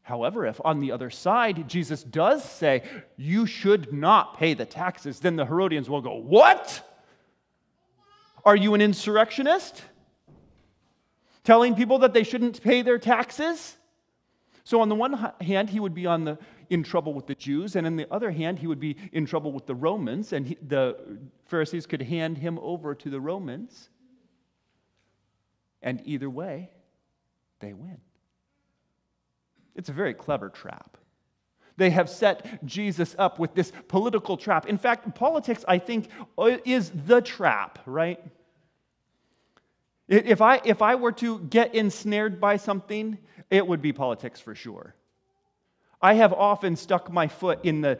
However, 0.00 0.46
if 0.46 0.58
on 0.64 0.80
the 0.80 0.92
other 0.92 1.10
side 1.10 1.68
Jesus 1.68 2.02
does 2.02 2.42
say, 2.42 2.82
you 3.18 3.44
should 3.44 3.92
not 3.92 4.38
pay 4.38 4.54
the 4.54 4.64
taxes, 4.64 5.20
then 5.20 5.36
the 5.36 5.44
Herodians 5.44 5.90
will 5.90 6.00
go, 6.00 6.14
What? 6.16 6.82
Are 8.46 8.56
you 8.56 8.72
an 8.74 8.80
insurrectionist? 8.80 9.82
Telling 11.44 11.74
people 11.74 11.98
that 11.98 12.14
they 12.14 12.22
shouldn't 12.22 12.62
pay 12.62 12.80
their 12.80 12.98
taxes? 12.98 13.76
So, 14.64 14.80
on 14.80 14.88
the 14.88 14.94
one 14.94 15.32
hand, 15.40 15.68
he 15.68 15.80
would 15.80 15.94
be 15.94 16.06
on 16.06 16.24
the, 16.24 16.38
in 16.70 16.82
trouble 16.82 17.12
with 17.12 17.26
the 17.26 17.34
Jews, 17.34 17.76
and 17.76 17.86
on 17.86 17.96
the 17.96 18.10
other 18.12 18.30
hand, 18.30 18.58
he 18.58 18.66
would 18.66 18.80
be 18.80 18.96
in 19.12 19.26
trouble 19.26 19.52
with 19.52 19.66
the 19.66 19.74
Romans, 19.74 20.32
and 20.32 20.46
he, 20.46 20.56
the 20.66 21.18
Pharisees 21.44 21.86
could 21.86 22.02
hand 22.02 22.38
him 22.38 22.58
over 22.60 22.94
to 22.94 23.10
the 23.10 23.20
Romans. 23.20 23.90
And 25.82 26.02
either 26.04 26.28
way, 26.28 26.70
they 27.60 27.72
win. 27.72 27.98
It's 29.74 29.88
a 29.88 29.92
very 29.92 30.14
clever 30.14 30.48
trap. 30.48 30.96
They 31.76 31.90
have 31.90 32.08
set 32.08 32.64
Jesus 32.64 33.14
up 33.18 33.38
with 33.38 33.54
this 33.54 33.70
political 33.88 34.36
trap. 34.36 34.66
In 34.66 34.78
fact, 34.78 35.14
politics, 35.14 35.64
I 35.68 35.78
think, 35.78 36.08
is 36.64 36.90
the 37.06 37.20
trap, 37.20 37.78
right? 37.84 38.18
If 40.08 40.40
I, 40.40 40.60
if 40.64 40.80
I 40.80 40.94
were 40.94 41.12
to 41.12 41.40
get 41.40 41.74
ensnared 41.74 42.40
by 42.40 42.56
something, 42.56 43.18
it 43.50 43.66
would 43.66 43.82
be 43.82 43.92
politics 43.92 44.40
for 44.40 44.54
sure. 44.54 44.94
I 46.00 46.14
have 46.14 46.32
often 46.32 46.76
stuck 46.76 47.12
my 47.12 47.28
foot 47.28 47.64
in 47.64 47.80
the 47.80 47.98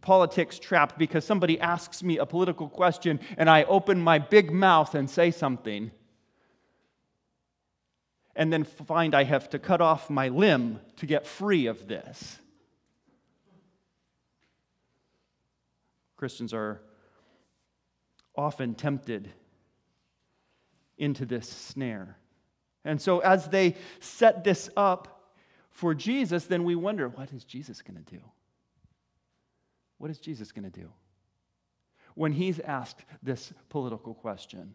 politics 0.00 0.58
trap 0.58 0.98
because 0.98 1.24
somebody 1.24 1.60
asks 1.60 2.02
me 2.02 2.18
a 2.18 2.26
political 2.26 2.68
question 2.68 3.20
and 3.36 3.50
I 3.50 3.64
open 3.64 4.00
my 4.00 4.18
big 4.18 4.50
mouth 4.50 4.94
and 4.94 5.08
say 5.08 5.30
something 5.30 5.90
and 8.34 8.52
then 8.52 8.64
find 8.64 9.14
I 9.14 9.24
have 9.24 9.50
to 9.50 9.58
cut 9.58 9.80
off 9.80 10.08
my 10.08 10.28
limb 10.28 10.80
to 10.96 11.06
get 11.06 11.26
free 11.26 11.66
of 11.66 11.86
this. 11.86 12.38
Christians 16.16 16.54
are 16.54 16.80
often 18.36 18.74
tempted 18.74 19.28
into 20.96 21.26
this 21.26 21.48
snare. 21.48 22.16
And 22.84 23.00
so, 23.00 23.18
as 23.20 23.48
they 23.48 23.76
set 24.00 24.44
this 24.44 24.70
up 24.76 25.32
for 25.70 25.94
Jesus, 25.94 26.44
then 26.46 26.64
we 26.64 26.74
wonder 26.74 27.08
what 27.08 27.32
is 27.32 27.44
Jesus 27.44 27.82
going 27.82 28.02
to 28.02 28.14
do? 28.14 28.20
What 29.98 30.10
is 30.10 30.18
Jesus 30.18 30.52
going 30.52 30.70
to 30.70 30.80
do? 30.80 30.90
When 32.14 32.32
he's 32.32 32.60
asked 32.60 33.04
this 33.22 33.52
political 33.68 34.14
question, 34.14 34.74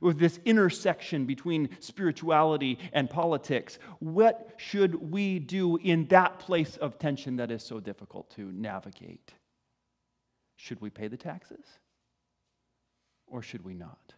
with 0.00 0.18
this 0.18 0.38
intersection 0.44 1.26
between 1.26 1.68
spirituality 1.80 2.78
and 2.92 3.08
politics. 3.08 3.78
What 3.98 4.54
should 4.56 5.10
we 5.10 5.38
do 5.38 5.76
in 5.76 6.06
that 6.08 6.38
place 6.38 6.76
of 6.76 6.98
tension 6.98 7.36
that 7.36 7.50
is 7.50 7.62
so 7.62 7.80
difficult 7.80 8.30
to 8.36 8.52
navigate? 8.52 9.34
Should 10.56 10.80
we 10.80 10.90
pay 10.90 11.08
the 11.08 11.16
taxes? 11.16 11.64
or 13.32 13.42
should 13.42 13.64
we 13.64 13.74
not? 13.74 14.12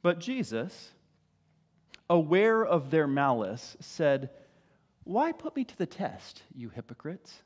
But 0.00 0.20
Jesus, 0.20 0.92
aware 2.08 2.64
of 2.64 2.90
their 2.90 3.06
malice, 3.06 3.76
said, 3.80 4.30
Why 5.04 5.32
put 5.32 5.54
me 5.56 5.64
to 5.64 5.76
the 5.76 5.86
test, 5.86 6.42
you 6.54 6.70
hypocrites? 6.70 7.42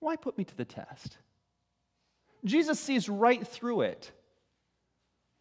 Why 0.00 0.16
put 0.16 0.36
me 0.36 0.44
to 0.44 0.56
the 0.56 0.64
test? 0.64 1.18
Jesus 2.44 2.78
sees 2.78 3.08
right 3.08 3.46
through 3.46 3.82
it. 3.82 4.12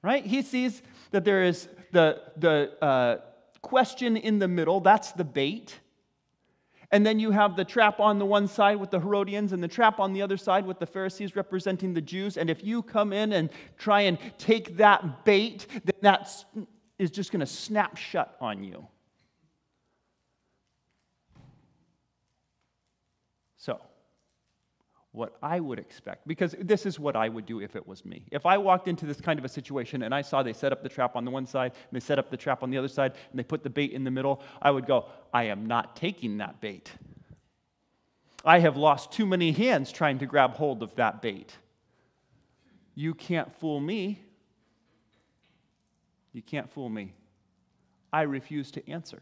Right? 0.01 0.25
He 0.25 0.41
sees 0.41 0.81
that 1.11 1.25
there 1.25 1.43
is 1.43 1.67
the, 1.91 2.21
the 2.37 2.71
uh, 2.83 3.17
question 3.61 4.17
in 4.17 4.39
the 4.39 4.47
middle, 4.47 4.79
that's 4.79 5.11
the 5.11 5.23
bait. 5.23 5.79
And 6.91 7.05
then 7.05 7.19
you 7.19 7.31
have 7.31 7.57
the 7.57 7.65
trap 7.65 7.99
on 7.99 8.17
the 8.17 8.25
one 8.25 8.47
side 8.47 8.77
with 8.77 8.91
the 8.91 8.99
Herodians 8.99 9.51
and 9.51 9.61
the 9.61 9.67
trap 9.67 9.99
on 9.99 10.13
the 10.13 10.21
other 10.21 10.37
side 10.37 10.65
with 10.65 10.79
the 10.79 10.85
Pharisees 10.85 11.35
representing 11.35 11.93
the 11.93 12.01
Jews. 12.01 12.37
And 12.37 12.49
if 12.49 12.63
you 12.63 12.81
come 12.81 13.11
in 13.11 13.33
and 13.33 13.49
try 13.77 14.01
and 14.01 14.17
take 14.37 14.77
that 14.77 15.25
bait, 15.25 15.67
then 15.83 15.95
that 16.01 16.45
is 16.97 17.11
just 17.11 17.31
going 17.31 17.41
to 17.41 17.45
snap 17.45 17.97
shut 17.97 18.37
on 18.39 18.63
you. 18.63 18.87
So, 23.57 23.81
what 25.17 25.35
I 25.41 25.59
would 25.59 25.79
expect, 25.79 26.27
because 26.27 26.55
this 26.59 26.85
is 26.85 26.99
what 26.99 27.15
I 27.15 27.27
would 27.27 27.45
do 27.45 27.59
if 27.59 27.75
it 27.75 27.85
was 27.85 28.05
me. 28.05 28.23
If 28.31 28.45
I 28.45 28.57
walked 28.57 28.87
into 28.87 29.05
this 29.05 29.19
kind 29.19 29.39
of 29.39 29.43
a 29.43 29.49
situation 29.49 30.03
and 30.03 30.13
I 30.13 30.21
saw 30.21 30.43
they 30.43 30.53
set 30.53 30.71
up 30.71 30.83
the 30.83 30.89
trap 30.89 31.15
on 31.15 31.25
the 31.25 31.31
one 31.31 31.45
side 31.45 31.73
and 31.73 31.99
they 31.99 32.05
set 32.05 32.19
up 32.19 32.29
the 32.29 32.37
trap 32.37 32.63
on 32.63 32.69
the 32.69 32.77
other 32.77 32.87
side 32.87 33.13
and 33.31 33.39
they 33.39 33.43
put 33.43 33.63
the 33.63 33.69
bait 33.69 33.91
in 33.91 34.03
the 34.03 34.11
middle, 34.11 34.41
I 34.61 34.71
would 34.71 34.85
go, 34.85 35.07
I 35.33 35.45
am 35.45 35.65
not 35.65 35.95
taking 35.95 36.37
that 36.37 36.61
bait. 36.61 36.91
I 38.45 38.59
have 38.59 38.77
lost 38.77 39.11
too 39.11 39.25
many 39.25 39.51
hands 39.51 39.91
trying 39.91 40.19
to 40.19 40.25
grab 40.25 40.53
hold 40.53 40.83
of 40.83 40.95
that 40.95 41.21
bait. 41.21 41.53
You 42.95 43.13
can't 43.13 43.53
fool 43.59 43.79
me. 43.79 44.21
You 46.31 46.41
can't 46.41 46.69
fool 46.69 46.89
me. 46.89 47.13
I 48.13 48.21
refuse 48.21 48.71
to 48.71 48.89
answer. 48.89 49.21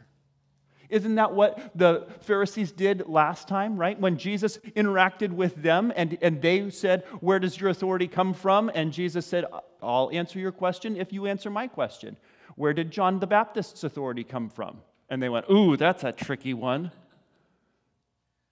Isn't 0.90 1.16
that 1.16 1.34
what 1.34 1.72
the 1.76 2.08
Pharisees 2.22 2.72
did 2.72 3.08
last 3.08 3.48
time, 3.48 3.78
right? 3.78 4.00
When 4.00 4.18
Jesus 4.18 4.58
interacted 4.76 5.32
with 5.32 5.56
them 5.56 5.92
and, 5.96 6.18
and 6.22 6.42
they 6.42 6.70
said, 6.70 7.04
Where 7.20 7.40
does 7.40 7.60
your 7.60 7.70
authority 7.70 8.08
come 8.08 8.34
from? 8.34 8.72
And 8.74 8.92
Jesus 8.92 9.26
said, 9.26 9.46
I'll 9.82 10.10
answer 10.12 10.40
your 10.40 10.52
question 10.52 10.96
if 10.96 11.12
you 11.14 11.28
answer 11.28 11.50
my 11.50 11.68
question. 11.68 12.18
Where 12.56 12.74
did 12.74 12.92
John 12.92 13.20
the 13.20 13.28
Baptist's 13.28 13.84
authority 13.84 14.24
come 14.24 14.50
from? 14.50 14.82
And 15.10 15.22
they 15.22 15.30
went, 15.30 15.46
Ooh, 15.52 15.78
that's 15.78 16.04
a 16.04 16.12
tricky 16.12 16.54
one. 16.54 16.92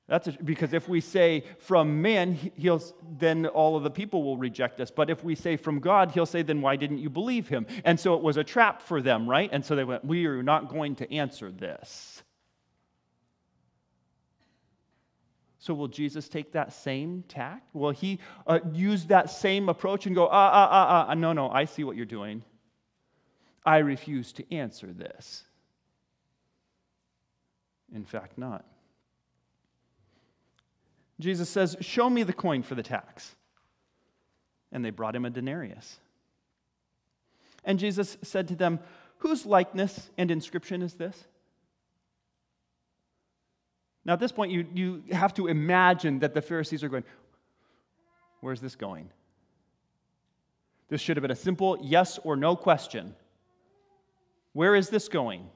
That's 0.07 0.27
a, 0.27 0.31
because 0.33 0.73
if 0.73 0.89
we 0.89 0.99
say 0.99 1.45
from 1.59 2.01
man, 2.01 2.33
he'll, 2.33 2.83
then 3.17 3.45
all 3.45 3.77
of 3.77 3.83
the 3.83 3.89
people 3.89 4.23
will 4.23 4.37
reject 4.37 4.81
us. 4.81 4.91
But 4.91 5.09
if 5.09 5.23
we 5.23 5.33
say 5.33 5.55
from 5.55 5.79
God, 5.79 6.11
he'll 6.11 6.25
say, 6.25 6.41
then 6.41 6.61
why 6.61 6.75
didn't 6.75 6.97
you 6.97 7.09
believe 7.09 7.47
him? 7.47 7.65
And 7.85 7.97
so 7.97 8.13
it 8.15 8.21
was 8.21 8.35
a 8.35 8.43
trap 8.43 8.81
for 8.81 9.01
them, 9.01 9.29
right? 9.29 9.49
And 9.51 9.63
so 9.63 9.75
they 9.75 9.85
went, 9.85 10.03
we 10.03 10.25
are 10.25 10.43
not 10.43 10.67
going 10.67 10.95
to 10.97 11.13
answer 11.13 11.51
this. 11.51 12.21
So 15.59 15.73
will 15.73 15.87
Jesus 15.87 16.27
take 16.27 16.51
that 16.51 16.73
same 16.73 17.23
tact? 17.29 17.73
Will 17.73 17.91
he 17.91 18.19
uh, 18.45 18.59
use 18.73 19.05
that 19.05 19.29
same 19.29 19.69
approach 19.69 20.05
and 20.05 20.13
go, 20.13 20.27
ah, 20.27 20.51
ah, 20.53 20.67
ah, 20.69 21.05
ah, 21.07 21.13
no, 21.13 21.31
no, 21.31 21.49
I 21.49 21.63
see 21.63 21.85
what 21.85 21.95
you're 21.95 22.05
doing. 22.05 22.43
I 23.65 23.77
refuse 23.77 24.33
to 24.33 24.53
answer 24.53 24.87
this. 24.91 25.45
In 27.95 28.03
fact, 28.03 28.37
not. 28.37 28.65
Jesus 31.19 31.49
says, 31.49 31.75
Show 31.81 32.09
me 32.09 32.23
the 32.23 32.33
coin 32.33 32.63
for 32.63 32.75
the 32.75 32.83
tax. 32.83 33.35
And 34.71 34.83
they 34.83 34.89
brought 34.89 35.15
him 35.15 35.25
a 35.25 35.29
denarius. 35.29 35.99
And 37.63 37.79
Jesus 37.79 38.17
said 38.23 38.47
to 38.49 38.55
them, 38.55 38.79
Whose 39.19 39.45
likeness 39.45 40.09
and 40.17 40.31
inscription 40.31 40.81
is 40.81 40.95
this? 40.95 41.25
Now, 44.05 44.13
at 44.13 44.19
this 44.19 44.33
point, 44.33 44.51
you, 44.51 44.67
you 44.73 45.03
have 45.11 45.33
to 45.35 45.47
imagine 45.47 46.19
that 46.19 46.33
the 46.33 46.41
Pharisees 46.41 46.83
are 46.83 46.89
going, 46.89 47.05
Where's 48.41 48.59
this 48.59 48.75
going? 48.75 49.09
This 50.89 50.99
should 50.99 51.15
have 51.15 51.21
been 51.21 51.31
a 51.31 51.35
simple 51.35 51.77
yes 51.81 52.19
or 52.23 52.35
no 52.35 52.55
question. 52.55 53.15
Where 54.51 54.75
is 54.75 54.89
this 54.89 55.07
going? 55.07 55.49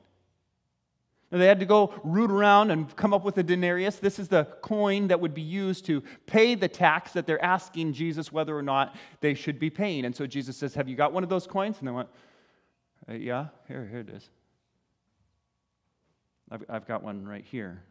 Now, 1.32 1.40
they 1.40 1.48
had 1.48 1.60
to 1.60 1.66
go 1.66 1.94
root 2.06 2.32
around 2.32 2.72
and 2.72 2.96
come 2.96 3.14
up 3.14 3.26
with 3.26 3.38
a 3.38 3.44
denarius. 3.44 3.98
This 3.98 4.18
is 4.18 4.30
the 4.30 4.46
coin 4.62 5.08
that 5.10 5.20
would 5.20 5.34
be 5.34 5.42
used 5.42 5.86
to 5.88 6.02
pay 6.26 6.56
the 6.56 6.70
tax 6.70 7.12
that 7.14 7.28
they're 7.28 7.44
asking 7.44 7.94
Jesus 7.94 8.32
whether 8.32 8.58
or 8.58 8.62
not 8.62 8.96
they 9.20 9.34
should 9.34 9.60
be 9.60 9.70
paying. 9.70 10.06
And 10.06 10.16
so 10.16 10.26
Jesus 10.26 10.56
says, 10.56 10.74
Have 10.76 10.88
you 10.88 10.96
got 10.96 11.12
one 11.12 11.24
of 11.24 11.30
those 11.30 11.46
coins? 11.46 11.80
And 11.80 11.88
they 11.88 11.92
went, 11.92 12.08
uh, 13.10 13.14
Yeah, 13.14 13.48
here, 13.68 13.86
here 13.92 14.00
it 14.00 14.10
is. 14.10 14.30
I've, 16.50 16.64
I've 16.70 16.88
got 16.88 17.04
one 17.04 17.28
right 17.28 17.44
here. 17.44 17.84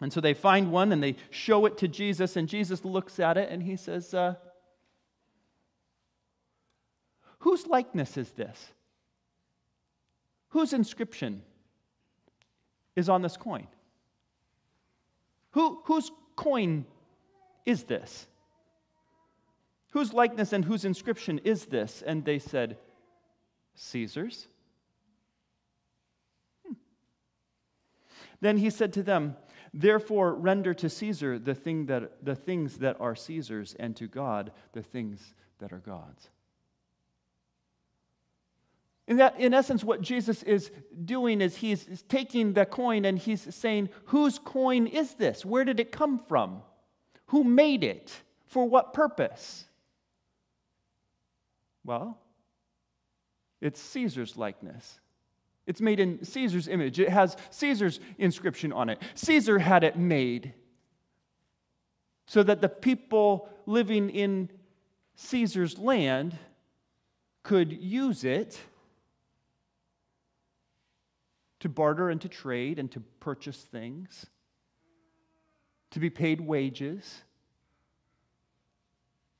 And 0.00 0.12
so 0.12 0.20
they 0.20 0.34
find 0.34 0.70
one 0.70 0.92
and 0.92 1.02
they 1.02 1.16
show 1.30 1.66
it 1.66 1.78
to 1.78 1.88
Jesus, 1.88 2.36
and 2.36 2.48
Jesus 2.48 2.84
looks 2.84 3.18
at 3.18 3.36
it 3.36 3.50
and 3.50 3.62
he 3.62 3.74
says, 3.74 4.14
uh, 4.14 4.34
Whose 7.40 7.66
likeness 7.66 8.16
is 8.16 8.30
this? 8.30 8.72
Whose 10.50 10.72
inscription 10.72 11.42
is 12.98 13.08
on 13.08 13.22
this 13.22 13.36
coin? 13.36 13.66
Who, 15.52 15.80
whose 15.84 16.10
coin 16.36 16.84
is 17.64 17.84
this? 17.84 18.26
Whose 19.92 20.12
likeness 20.12 20.52
and 20.52 20.64
whose 20.64 20.84
inscription 20.84 21.38
is 21.44 21.66
this? 21.66 22.02
And 22.04 22.24
they 22.24 22.38
said, 22.38 22.76
Caesar's. 23.74 24.48
Hmm. 26.66 26.74
Then 28.40 28.56
he 28.58 28.68
said 28.68 28.92
to 28.94 29.02
them, 29.02 29.36
Therefore, 29.72 30.34
render 30.34 30.74
to 30.74 30.88
Caesar 30.88 31.38
the, 31.38 31.54
thing 31.54 31.86
that, 31.86 32.24
the 32.24 32.34
things 32.34 32.78
that 32.78 32.96
are 33.00 33.14
Caesar's, 33.14 33.74
and 33.78 33.94
to 33.96 34.08
God 34.08 34.50
the 34.72 34.82
things 34.82 35.34
that 35.60 35.72
are 35.72 35.78
God's. 35.78 36.30
In, 39.08 39.16
that, 39.16 39.40
in 39.40 39.54
essence, 39.54 39.82
what 39.82 40.02
Jesus 40.02 40.42
is 40.42 40.70
doing 41.06 41.40
is 41.40 41.56
he's 41.56 42.04
taking 42.10 42.52
the 42.52 42.66
coin 42.66 43.06
and 43.06 43.18
he's 43.18 43.54
saying, 43.54 43.88
Whose 44.04 44.38
coin 44.38 44.86
is 44.86 45.14
this? 45.14 45.46
Where 45.46 45.64
did 45.64 45.80
it 45.80 45.90
come 45.90 46.18
from? 46.28 46.60
Who 47.28 47.42
made 47.42 47.82
it? 47.82 48.12
For 48.48 48.68
what 48.68 48.92
purpose? 48.92 49.64
Well, 51.84 52.18
it's 53.62 53.80
Caesar's 53.80 54.36
likeness. 54.36 55.00
It's 55.66 55.80
made 55.80 56.00
in 56.00 56.22
Caesar's 56.22 56.68
image. 56.68 57.00
It 57.00 57.08
has 57.08 57.34
Caesar's 57.50 58.00
inscription 58.18 58.74
on 58.74 58.90
it. 58.90 59.00
Caesar 59.14 59.58
had 59.58 59.84
it 59.84 59.96
made 59.96 60.52
so 62.26 62.42
that 62.42 62.60
the 62.60 62.68
people 62.68 63.48
living 63.64 64.10
in 64.10 64.50
Caesar's 65.16 65.78
land 65.78 66.36
could 67.42 67.72
use 67.72 68.24
it 68.24 68.60
to 71.60 71.68
barter 71.68 72.10
and 72.10 72.20
to 72.20 72.28
trade 72.28 72.78
and 72.78 72.90
to 72.92 73.00
purchase 73.20 73.58
things, 73.58 74.26
to 75.90 76.00
be 76.00 76.10
paid 76.10 76.40
wages, 76.40 77.22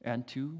and 0.02 0.26
to 0.28 0.58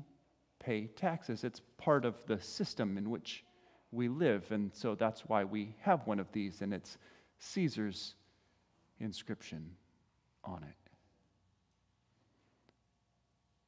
pay 0.58 0.86
taxes. 0.86 1.44
It's 1.44 1.60
part 1.76 2.04
of 2.04 2.14
the 2.26 2.40
system 2.40 2.98
in 2.98 3.10
which 3.10 3.44
we 3.90 4.08
live. 4.08 4.50
And 4.50 4.70
so 4.74 4.94
that's 4.94 5.22
why 5.22 5.44
we 5.44 5.74
have 5.80 6.06
one 6.06 6.20
of 6.20 6.30
these, 6.32 6.60
and 6.62 6.74
it's 6.74 6.98
Caesar's 7.38 8.14
inscription 9.00 9.70
on 10.44 10.62
it. 10.62 10.90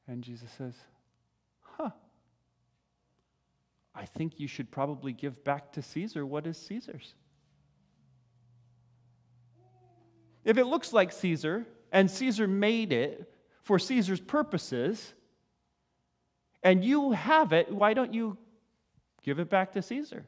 And 0.07 0.23
Jesus 0.23 0.51
says, 0.57 0.75
Huh, 1.61 1.91
I 3.95 4.05
think 4.05 4.39
you 4.39 4.47
should 4.47 4.71
probably 4.71 5.13
give 5.13 5.43
back 5.43 5.71
to 5.73 5.81
Caesar 5.81 6.25
what 6.25 6.47
is 6.47 6.57
Caesar's. 6.57 7.13
If 10.43 10.57
it 10.57 10.65
looks 10.65 10.93
like 10.93 11.11
Caesar, 11.11 11.65
and 11.91 12.09
Caesar 12.09 12.47
made 12.47 12.93
it 12.93 13.31
for 13.63 13.77
Caesar's 13.79 14.19
purposes, 14.19 15.13
and 16.63 16.83
you 16.83 17.11
have 17.11 17.53
it, 17.53 17.71
why 17.71 17.93
don't 17.93 18.13
you 18.13 18.37
Give 19.23 19.39
it 19.39 19.49
back 19.49 19.73
to 19.73 19.81
Caesar. 19.81 20.25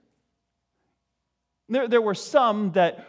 There, 1.69 1.87
there 1.87 2.01
were 2.01 2.15
some 2.15 2.73
that 2.73 3.07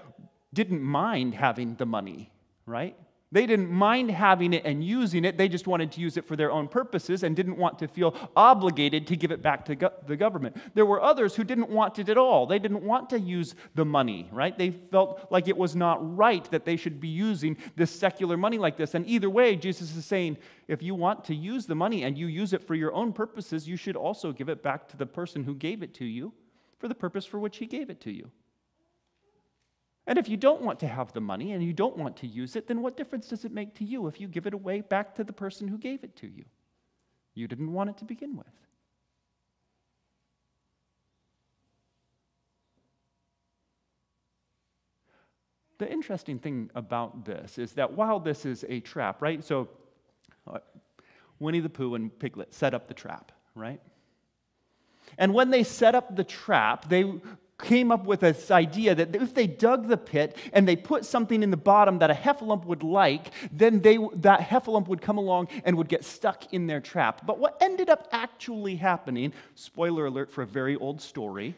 didn't 0.53 0.83
mind 0.83 1.35
having 1.35 1.75
the 1.75 1.87
money, 1.87 2.33
right? 2.65 2.97
They 3.35 3.47
didn't 3.47 3.69
mind 3.69 4.13
having 4.13 4.53
it 4.53 4.65
and 4.65 4.85
using 4.85 5.25
it. 5.25 5.37
They 5.37 5.49
just 5.49 5.67
wanted 5.67 5.91
to 5.91 6.01
use 6.01 6.17
it 6.17 6.25
for 6.25 6.37
their 6.37 6.53
own 6.53 6.69
purposes 6.69 7.25
and 7.25 7.35
didn't 7.35 7.57
want 7.57 7.81
to 7.81 7.89
feel 7.89 8.15
obligated 8.37 9.09
to 9.09 9.17
give 9.17 9.33
it 9.33 9.43
back 9.43 9.65
to 9.65 9.75
go- 9.75 9.93
the 10.07 10.17
government. 10.17 10.57
There 10.75 10.87
were 10.87 11.03
others 11.03 11.35
who 11.35 11.43
didn't 11.43 11.69
want 11.69 11.99
it 11.99 12.09
at 12.09 12.17
all. 12.17 12.47
They 12.47 12.61
didn't 12.61 12.85
want 12.85 13.11
to 13.11 13.19
use 13.19 13.57
the 13.75 13.85
money, 13.85 14.29
right? 14.31 14.57
They 14.57 14.71
felt 14.71 15.33
like 15.33 15.49
it 15.49 15.57
was 15.57 15.75
not 15.75 16.17
right 16.17 16.49
that 16.53 16.65
they 16.65 16.77
should 16.77 17.01
be 17.01 17.09
using 17.09 17.57
this 17.75 17.91
secular 17.91 18.37
money 18.37 18.57
like 18.57 18.77
this. 18.77 18.95
And 18.95 19.05
either 19.05 19.29
way, 19.29 19.57
Jesus 19.57 19.97
is 19.97 20.07
saying 20.07 20.39
if 20.69 20.81
you 20.81 20.95
want 20.95 21.25
to 21.25 21.35
use 21.35 21.67
the 21.67 21.75
money 21.75 22.05
and 22.05 22.17
you 22.17 22.29
use 22.29 22.53
it 22.53 22.63
for 22.63 22.77
your 22.77 22.95
own 22.95 23.13
purposes, 23.13 23.67
you 23.67 23.77
should 23.77 23.97
also 23.97 24.31
give 24.31 24.49
it 24.49 24.63
back 24.63 24.87
to 24.91 24.97
the 24.97 25.07
person 25.07 25.43
who 25.43 25.57
gave 25.57 25.83
it 25.83 25.93
to 25.95 26.05
you 26.05 26.33
for 26.79 26.87
the 26.87 26.95
purpose 26.95 27.27
for 27.27 27.41
which 27.41 27.57
he 27.57 27.67
gave 27.67 27.91
it 27.91 28.01
to 28.03 28.13
you. 28.13 28.31
And 30.07 30.19
if 30.19 30.29
you 30.29 30.37
don't 30.37 30.61
want 30.61 30.81
to 30.81 30.87
have 30.87 31.13
the 31.13 31.21
money 31.21 31.53
and 31.53 31.63
you 31.63 31.73
don't 31.73 31.97
want 31.97 32.17
to 32.19 32.27
use 32.27 32.57
it, 32.57 32.67
then 32.67 32.83
what 32.83 32.97
difference 32.97 33.29
does 33.29 33.45
it 33.45 33.53
make 33.53 33.75
to 33.77 33.85
you 33.85 34.07
if 34.07 34.21
you 34.21 34.29
give 34.29 34.47
it 34.47 34.53
away 34.53 34.83
back 34.83 35.15
to 35.15 35.25
the 35.25 35.33
person 35.33 35.67
who 35.67 35.79
gave 35.79 36.05
it 36.05 36.15
to 36.17 36.27
you? 36.27 36.45
You 37.35 37.49
didn't 37.49 37.73
want 37.73 37.91
it 37.91 37.97
to 37.99 38.05
begin 38.05 38.37
with. 38.37 38.47
The 45.79 45.91
interesting 45.91 46.39
thing 46.39 46.71
about 46.75 47.25
this 47.25 47.59
is 47.59 47.73
that 47.73 47.93
while 47.93 48.21
this 48.21 48.47
is 48.47 48.65
a 48.69 48.81
trap, 48.81 49.21
right? 49.21 49.43
So 49.43 49.69
uh, 50.47 50.59
Winnie 51.41 51.61
the 51.61 51.69
Pooh 51.69 51.95
and 51.95 52.17
Piglet 52.17 52.55
set 52.55 52.75
up 52.75 52.87
the 52.87 52.95
trap, 52.95 53.33
right? 53.55 53.81
And 55.19 55.35
when 55.35 55.51
they 55.51 55.65
set 55.65 55.95
up 55.95 56.15
the 56.15 56.25
trap, 56.25 56.89
they 56.89 57.21
came 57.65 57.91
up 57.91 58.05
with 58.05 58.21
this 58.21 58.51
idea 58.51 58.95
that 58.95 59.17
if 59.17 59.35
they 59.35 59.47
dug 59.47 59.89
the 59.89 59.97
pit 59.97 60.37
and 60.53 60.69
they 60.69 60.77
put 60.77 61.05
something 61.05 61.43
in 61.43 61.51
the 61.51 61.57
bottom 61.57 61.99
that 61.99 62.11
a 62.11 62.15
heffalump 62.15 62.65
would 62.67 62.83
like, 62.83 63.33
then 63.51 63.81
they, 63.81 63.99
that 64.15 64.41
heffalump 64.41 64.87
would 64.89 65.01
come 65.01 65.19
along 65.19 65.49
and 65.65 65.77
would 65.77 65.89
get 65.89 66.05
stuck 66.05 66.53
in 66.53 66.67
their 66.67 66.81
trap. 66.81 67.27
But 67.27 67.39
what 67.39 67.57
ended 67.61 67.89
up 67.89 68.09
actually 68.13 68.77
happening, 68.77 69.33
spoiler 69.55 70.07
alert 70.07 70.31
for 70.31 70.43
a 70.43 70.47
very 70.47 70.77
old 70.77 71.01
story, 71.01 71.57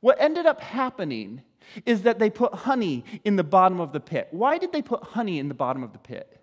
what 0.00 0.20
ended 0.20 0.46
up 0.46 0.60
happening 0.60 1.42
is 1.86 2.02
that 2.02 2.18
they 2.18 2.28
put 2.28 2.52
honey 2.52 3.04
in 3.24 3.36
the 3.36 3.44
bottom 3.44 3.80
of 3.80 3.92
the 3.92 4.00
pit. 4.00 4.28
Why 4.32 4.58
did 4.58 4.72
they 4.72 4.82
put 4.82 5.02
honey 5.02 5.38
in 5.38 5.48
the 5.48 5.54
bottom 5.54 5.82
of 5.82 5.92
the 5.92 5.98
pit? 5.98 6.41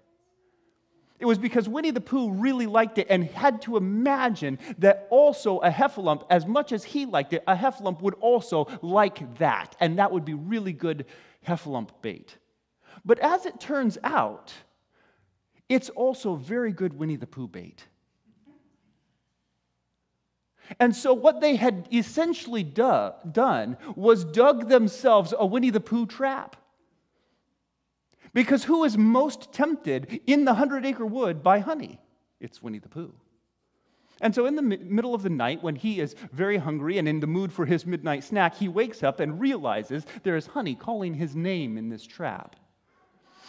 It 1.20 1.26
was 1.26 1.38
because 1.38 1.68
Winnie 1.68 1.92
the 1.92 2.02
Pooh 2.02 2.32
really 2.32 2.66
liked 2.66 2.98
it 2.98 3.08
and 3.10 3.26
had 3.26 3.62
to 3.64 3.76
imagine 3.76 4.58
that 4.78 5.08
also 5.10 5.58
a 5.60 5.70
heffalump, 5.70 6.26
as 6.30 6.46
much 6.46 6.72
as 6.72 6.86
he 6.86 7.06
liked 7.06 7.34
it, 7.34 7.44
a 7.46 7.56
heffalump 7.56 8.02
would 8.02 8.14
also 8.16 8.68
like 8.82 9.38
that. 9.38 9.76
And 9.82 10.00
that 10.00 10.12
would 10.12 10.24
be 10.24 10.34
really 10.34 10.72
good 10.72 11.06
heffalump 11.46 11.90
bait. 12.02 12.38
But 13.04 13.20
as 13.20 13.46
it 13.46 13.60
turns 13.60 13.98
out, 14.04 14.54
it's 15.68 15.90
also 15.90 16.36
very 16.36 16.72
good 16.72 16.94
Winnie 16.94 17.18
the 17.18 17.28
Pooh 17.28 17.48
bait. 17.48 17.86
And 20.80 20.96
so, 20.96 21.14
what 21.14 21.42
they 21.42 21.56
had 21.56 21.88
essentially 21.92 22.64
do, 22.64 23.12
done 23.32 23.78
was 23.96 24.24
dug 24.24 24.70
themselves 24.70 25.34
a 25.38 25.46
Winnie 25.46 25.72
the 25.72 25.80
Pooh 25.80 26.06
trap. 26.06 26.56
Because 28.34 28.66
who 28.66 28.84
is 28.84 28.98
most 28.98 29.52
tempted 29.52 30.22
in 30.28 30.46
the 30.46 30.54
hundred 30.56 30.86
acre 30.86 31.06
wood 31.06 31.42
by 31.42 31.60
honey? 31.60 32.00
It's 32.40 32.62
Winnie 32.62 32.80
the 32.80 32.90
Pooh. 32.90 33.14
And 34.22 34.36
so, 34.36 34.46
in 34.46 34.56
the 34.56 34.62
middle 34.62 35.16
of 35.16 35.24
the 35.24 35.30
night, 35.30 35.64
when 35.64 35.76
he 35.76 36.02
is 36.02 36.14
very 36.34 36.58
hungry 36.58 36.98
and 36.98 37.08
in 37.08 37.22
the 37.22 37.28
mood 37.28 37.54
for 37.54 37.66
his 37.66 37.86
midnight 37.86 38.24
snack, 38.24 38.56
he 38.56 38.68
wakes 38.68 39.02
up 39.02 39.22
and 39.22 39.40
realizes 39.40 40.06
there 40.24 40.36
is 40.36 40.48
honey 40.48 40.76
calling 40.76 41.14
his 41.14 41.36
name 41.36 41.78
in 41.78 41.90
this 41.90 42.06
trap. 42.06 42.58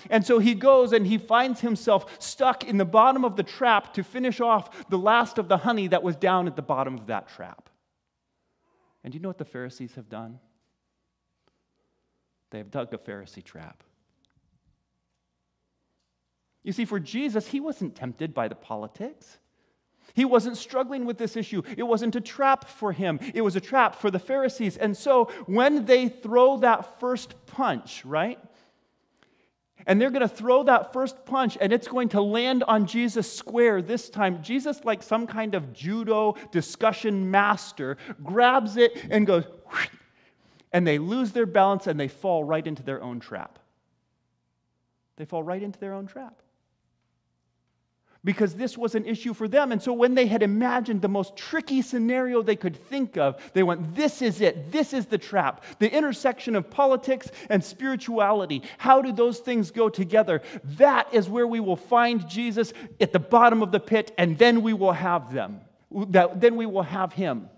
And 0.08 0.24
so 0.24 0.38
he 0.38 0.54
goes 0.54 0.92
and 0.92 1.06
he 1.06 1.18
finds 1.18 1.60
himself 1.60 2.22
stuck 2.22 2.64
in 2.64 2.78
the 2.78 2.84
bottom 2.84 3.24
of 3.24 3.36
the 3.36 3.42
trap 3.42 3.92
to 3.94 4.04
finish 4.04 4.40
off 4.40 4.88
the 4.88 4.96
last 4.96 5.38
of 5.38 5.48
the 5.48 5.58
honey 5.58 5.88
that 5.88 6.02
was 6.02 6.16
down 6.16 6.46
at 6.46 6.56
the 6.56 6.62
bottom 6.62 6.96
of 6.96 7.08
that 7.08 7.28
trap. 7.28 7.68
And 9.02 9.12
you 9.12 9.20
know 9.20 9.28
what 9.28 9.38
the 9.38 9.44
Pharisees 9.44 9.96
have 9.96 10.08
done? 10.08 10.38
They 12.50 12.58
have 12.58 12.70
dug 12.70 12.94
a 12.94 12.98
Pharisee 12.98 13.44
trap. 13.44 13.82
You 16.62 16.72
see, 16.72 16.84
for 16.84 17.00
Jesus, 17.00 17.46
he 17.46 17.60
wasn't 17.60 17.94
tempted 17.94 18.34
by 18.34 18.48
the 18.48 18.54
politics. 18.54 19.38
He 20.14 20.24
wasn't 20.24 20.56
struggling 20.56 21.06
with 21.06 21.18
this 21.18 21.36
issue. 21.36 21.62
It 21.76 21.84
wasn't 21.84 22.16
a 22.16 22.20
trap 22.20 22.68
for 22.68 22.92
him, 22.92 23.20
it 23.34 23.42
was 23.42 23.56
a 23.56 23.60
trap 23.60 23.96
for 23.96 24.10
the 24.10 24.18
Pharisees. 24.18 24.76
And 24.76 24.96
so 24.96 25.26
when 25.46 25.84
they 25.84 26.08
throw 26.08 26.58
that 26.58 27.00
first 27.00 27.34
punch, 27.46 28.04
right? 28.04 28.38
And 29.86 29.98
they're 29.98 30.10
going 30.10 30.20
to 30.20 30.28
throw 30.28 30.64
that 30.64 30.92
first 30.92 31.24
punch, 31.24 31.56
and 31.58 31.72
it's 31.72 31.88
going 31.88 32.10
to 32.10 32.20
land 32.20 32.64
on 32.64 32.86
Jesus 32.86 33.32
square 33.32 33.80
this 33.80 34.10
time. 34.10 34.42
Jesus, 34.42 34.84
like 34.84 35.02
some 35.02 35.26
kind 35.26 35.54
of 35.54 35.72
judo 35.72 36.34
discussion 36.52 37.30
master, 37.30 37.96
grabs 38.22 38.76
it 38.76 39.06
and 39.10 39.26
goes, 39.26 39.44
and 40.70 40.86
they 40.86 40.98
lose 40.98 41.32
their 41.32 41.46
balance 41.46 41.86
and 41.86 41.98
they 41.98 42.08
fall 42.08 42.44
right 42.44 42.66
into 42.66 42.82
their 42.82 43.02
own 43.02 43.20
trap. 43.20 43.58
They 45.16 45.24
fall 45.24 45.42
right 45.42 45.62
into 45.62 45.80
their 45.80 45.94
own 45.94 46.06
trap 46.06 46.42
because 48.22 48.54
this 48.54 48.76
was 48.76 48.94
an 48.94 49.06
issue 49.06 49.32
for 49.32 49.48
them. 49.48 49.72
And 49.72 49.82
so 49.82 49.92
when 49.92 50.14
they 50.14 50.26
had 50.26 50.42
imagined 50.42 51.00
the 51.00 51.08
most 51.08 51.36
tricky 51.36 51.80
scenario 51.80 52.42
they 52.42 52.56
could 52.56 52.76
think 52.76 53.16
of, 53.16 53.40
they 53.54 53.62
went, 53.62 53.94
This 53.94 54.20
is 54.20 54.40
it. 54.40 54.70
This 54.72 54.92
is 54.92 55.06
the 55.06 55.18
trap. 55.18 55.64
The 55.78 55.90
intersection 55.90 56.54
of 56.54 56.70
politics 56.70 57.30
and 57.48 57.64
spirituality. 57.64 58.62
How 58.78 59.00
do 59.00 59.12
those 59.12 59.38
things 59.38 59.70
go 59.70 59.88
together? 59.88 60.42
That 60.64 61.12
is 61.14 61.28
where 61.28 61.46
we 61.46 61.60
will 61.60 61.76
find 61.76 62.28
Jesus 62.28 62.72
at 63.00 63.12
the 63.12 63.18
bottom 63.18 63.62
of 63.62 63.72
the 63.72 63.80
pit, 63.80 64.12
and 64.18 64.36
then 64.36 64.62
we 64.62 64.74
will 64.74 64.92
have 64.92 65.32
them. 65.32 65.60
Then 65.90 66.56
we 66.56 66.66
will 66.66 66.82
have 66.82 67.12
him. 67.12 67.48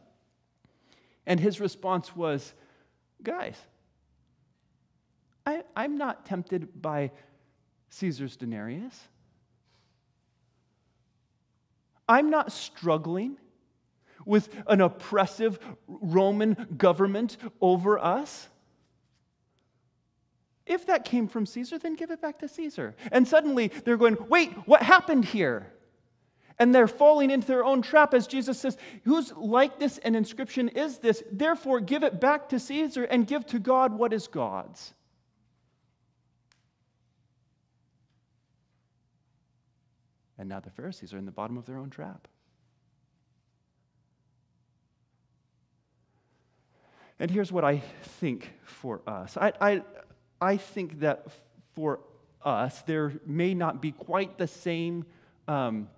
And 1.27 1.39
his 1.41 1.61
response 1.61 2.15
was, 2.15 2.55
Guys, 3.23 3.57
I, 5.45 5.63
am 5.77 5.99
not 5.99 6.25
tempted 6.25 6.81
by 6.81 7.11
Caesar's 7.91 8.37
denarius. 8.37 9.09
I'm 12.13 12.29
not 12.29 12.53
struggling 12.53 13.39
with 14.27 14.55
an 14.67 14.83
oppressive 14.83 15.59
Roman 15.89 16.67
government 16.77 17.39
over 17.59 17.99
us. 17.99 18.49
If 20.67 20.87
that 20.87 21.07
came 21.07 21.27
from 21.27 21.47
Caesar, 21.47 21.79
then 21.79 21.97
give 21.97 22.11
it 22.11 22.21
back 22.21 22.39
to 22.41 22.49
Caesar. 22.49 22.95
And 23.11 23.27
suddenly 23.27 23.69
they're 23.69 23.97
going, 23.97 24.19
wait, 24.29 24.53
what 24.67 24.83
happened 24.83 25.25
here? 25.25 25.73
And 26.59 26.75
they're 26.75 26.87
falling 26.87 27.31
into 27.31 27.47
their 27.47 27.65
own 27.65 27.81
trap 27.81 28.13
as 28.13 28.27
Jesus 28.27 28.61
says, 28.61 28.77
Whose 29.05 29.33
likeness 29.33 29.97
and 29.97 30.15
inscription 30.15 30.69
is 30.69 30.99
this? 30.99 31.23
Therefore, 31.33 31.81
give 31.81 32.05
it 32.05 32.21
back 32.21 32.51
to 32.51 32.61
Caesar 32.61 33.05
and 33.05 33.27
give 33.27 33.47
to 33.47 33.59
God 33.59 33.95
what 33.95 34.13
is 34.13 34.29
God's. 34.29 34.93
And 40.43 40.49
now 40.49 40.59
the 40.59 40.71
Pharisees 40.71 41.15
are 41.15 41.19
in 41.19 41.25
the 41.25 41.31
bottom 41.31 41.57
of 41.57 41.67
their 41.67 41.79
own 41.79 41.89
trap. 41.89 42.27
And 47.21 47.31
here's 47.31 47.53
what 47.53 47.65
I 47.65 47.79
think 48.19 48.51
for 48.65 49.03
us 49.07 49.37
I, 49.37 49.53
I, 49.61 49.83
I 50.41 50.57
think 50.57 50.99
that 50.99 51.29
for 51.77 52.01
us, 52.45 52.83
there 52.83 53.13
may 53.25 53.55
not 53.55 53.81
be 53.81 53.93
quite 53.93 54.37
the 54.37 54.49
same 54.49 55.05
um, 55.47 55.89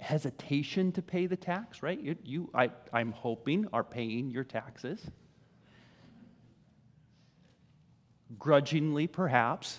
hesitation 0.00 0.90
to 0.90 1.00
pay 1.00 1.26
the 1.26 1.36
tax, 1.36 1.80
right? 1.80 2.00
You, 2.00 2.16
you 2.24 2.50
I, 2.52 2.70
I'm 2.92 3.12
hoping, 3.12 3.68
are 3.72 3.84
paying 3.84 4.28
your 4.32 4.42
taxes. 4.42 5.00
Grudgingly, 8.40 9.06
perhaps 9.06 9.78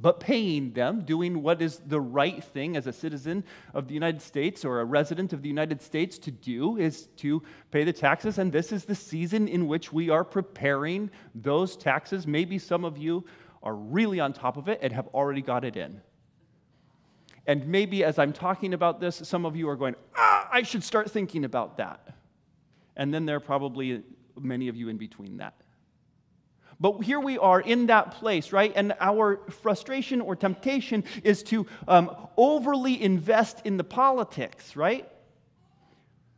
but 0.00 0.20
paying 0.20 0.72
them, 0.72 1.02
doing 1.02 1.42
what 1.42 1.60
is 1.60 1.80
the 1.86 2.00
right 2.00 2.42
thing 2.42 2.76
as 2.76 2.86
a 2.86 2.92
citizen 2.92 3.42
of 3.74 3.88
the 3.88 3.94
United 3.94 4.22
States 4.22 4.64
or 4.64 4.80
a 4.80 4.84
resident 4.84 5.32
of 5.32 5.42
the 5.42 5.48
United 5.48 5.82
States 5.82 6.18
to 6.18 6.30
do 6.30 6.76
is 6.76 7.06
to 7.16 7.42
pay 7.72 7.82
the 7.82 7.92
taxes. 7.92 8.38
And 8.38 8.52
this 8.52 8.70
is 8.70 8.84
the 8.84 8.94
season 8.94 9.48
in 9.48 9.66
which 9.66 9.92
we 9.92 10.08
are 10.08 10.22
preparing 10.22 11.10
those 11.34 11.76
taxes. 11.76 12.26
Maybe 12.26 12.58
some 12.58 12.84
of 12.84 12.96
you 12.96 13.24
are 13.62 13.74
really 13.74 14.20
on 14.20 14.32
top 14.32 14.56
of 14.56 14.68
it 14.68 14.78
and 14.82 14.92
have 14.92 15.08
already 15.08 15.42
got 15.42 15.64
it 15.64 15.76
in. 15.76 16.00
And 17.48 17.66
maybe 17.66 18.04
as 18.04 18.18
I'm 18.18 18.32
talking 18.32 18.74
about 18.74 19.00
this, 19.00 19.16
some 19.24 19.44
of 19.44 19.56
you 19.56 19.68
are 19.68 19.76
going, 19.76 19.96
ah, 20.16 20.48
I 20.52 20.62
should 20.62 20.84
start 20.84 21.10
thinking 21.10 21.44
about 21.44 21.78
that. 21.78 22.14
And 22.94 23.12
then 23.12 23.26
there 23.26 23.36
are 23.36 23.40
probably 23.40 24.02
many 24.38 24.68
of 24.68 24.76
you 24.76 24.90
in 24.90 24.96
between 24.96 25.38
that. 25.38 25.54
But 26.80 27.02
here 27.02 27.18
we 27.18 27.38
are 27.38 27.60
in 27.60 27.86
that 27.86 28.12
place, 28.12 28.52
right? 28.52 28.72
And 28.74 28.94
our 29.00 29.40
frustration 29.50 30.20
or 30.20 30.36
temptation 30.36 31.04
is 31.24 31.42
to 31.44 31.66
um, 31.88 32.14
overly 32.36 33.02
invest 33.02 33.62
in 33.64 33.76
the 33.76 33.84
politics, 33.84 34.76
right? 34.76 35.08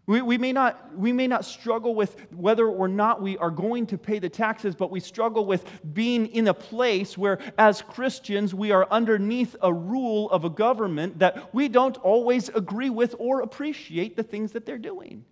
We, 0.07 0.22
we, 0.22 0.38
may 0.38 0.53
not, 0.53 0.96
we 0.96 1.12
may 1.12 1.29
not 1.29 1.44
struggle 1.44 1.94
with 1.94 2.16
whether 2.33 2.66
or 2.66 2.88
not 2.88 3.22
we 3.22 3.38
are 3.38 3.50
going 3.50 3.87
to 3.88 3.98
pay 3.98 4.18
the 4.18 4.29
taxes, 4.29 4.74
but 4.74 4.90
we 4.90 4.98
struggle 4.98 5.44
with 5.44 5.64
being 5.94 6.26
in 6.26 6.48
a 6.48 6.55
place 6.55 7.16
where, 7.16 7.38
as 7.57 7.83
Christians, 7.83 8.53
we 8.53 8.72
are 8.72 8.88
underneath 8.90 9.55
a 9.62 9.72
rule 9.72 10.29
of 10.31 10.44
a 10.44 10.50
government 10.50 11.20
that 11.20 11.55
we 11.55 11.68
don't 11.68 11.96
always 11.98 12.48
agree 12.48 12.90
with 12.90 13.14
or 13.18 13.42
appreciate 13.42 14.16
the 14.16 14.24
things 14.24 14.53
that 14.53 14.66
they're 14.66 14.79
doing. 14.79 15.24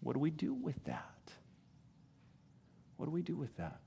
What 0.00 0.12
do 0.12 0.18
we 0.18 0.30
do 0.30 0.52
with 0.52 0.84
that? 0.84 1.15
What 2.96 3.06
do 3.06 3.12
we 3.12 3.22
do 3.22 3.36
with 3.36 3.56
that? 3.56 3.80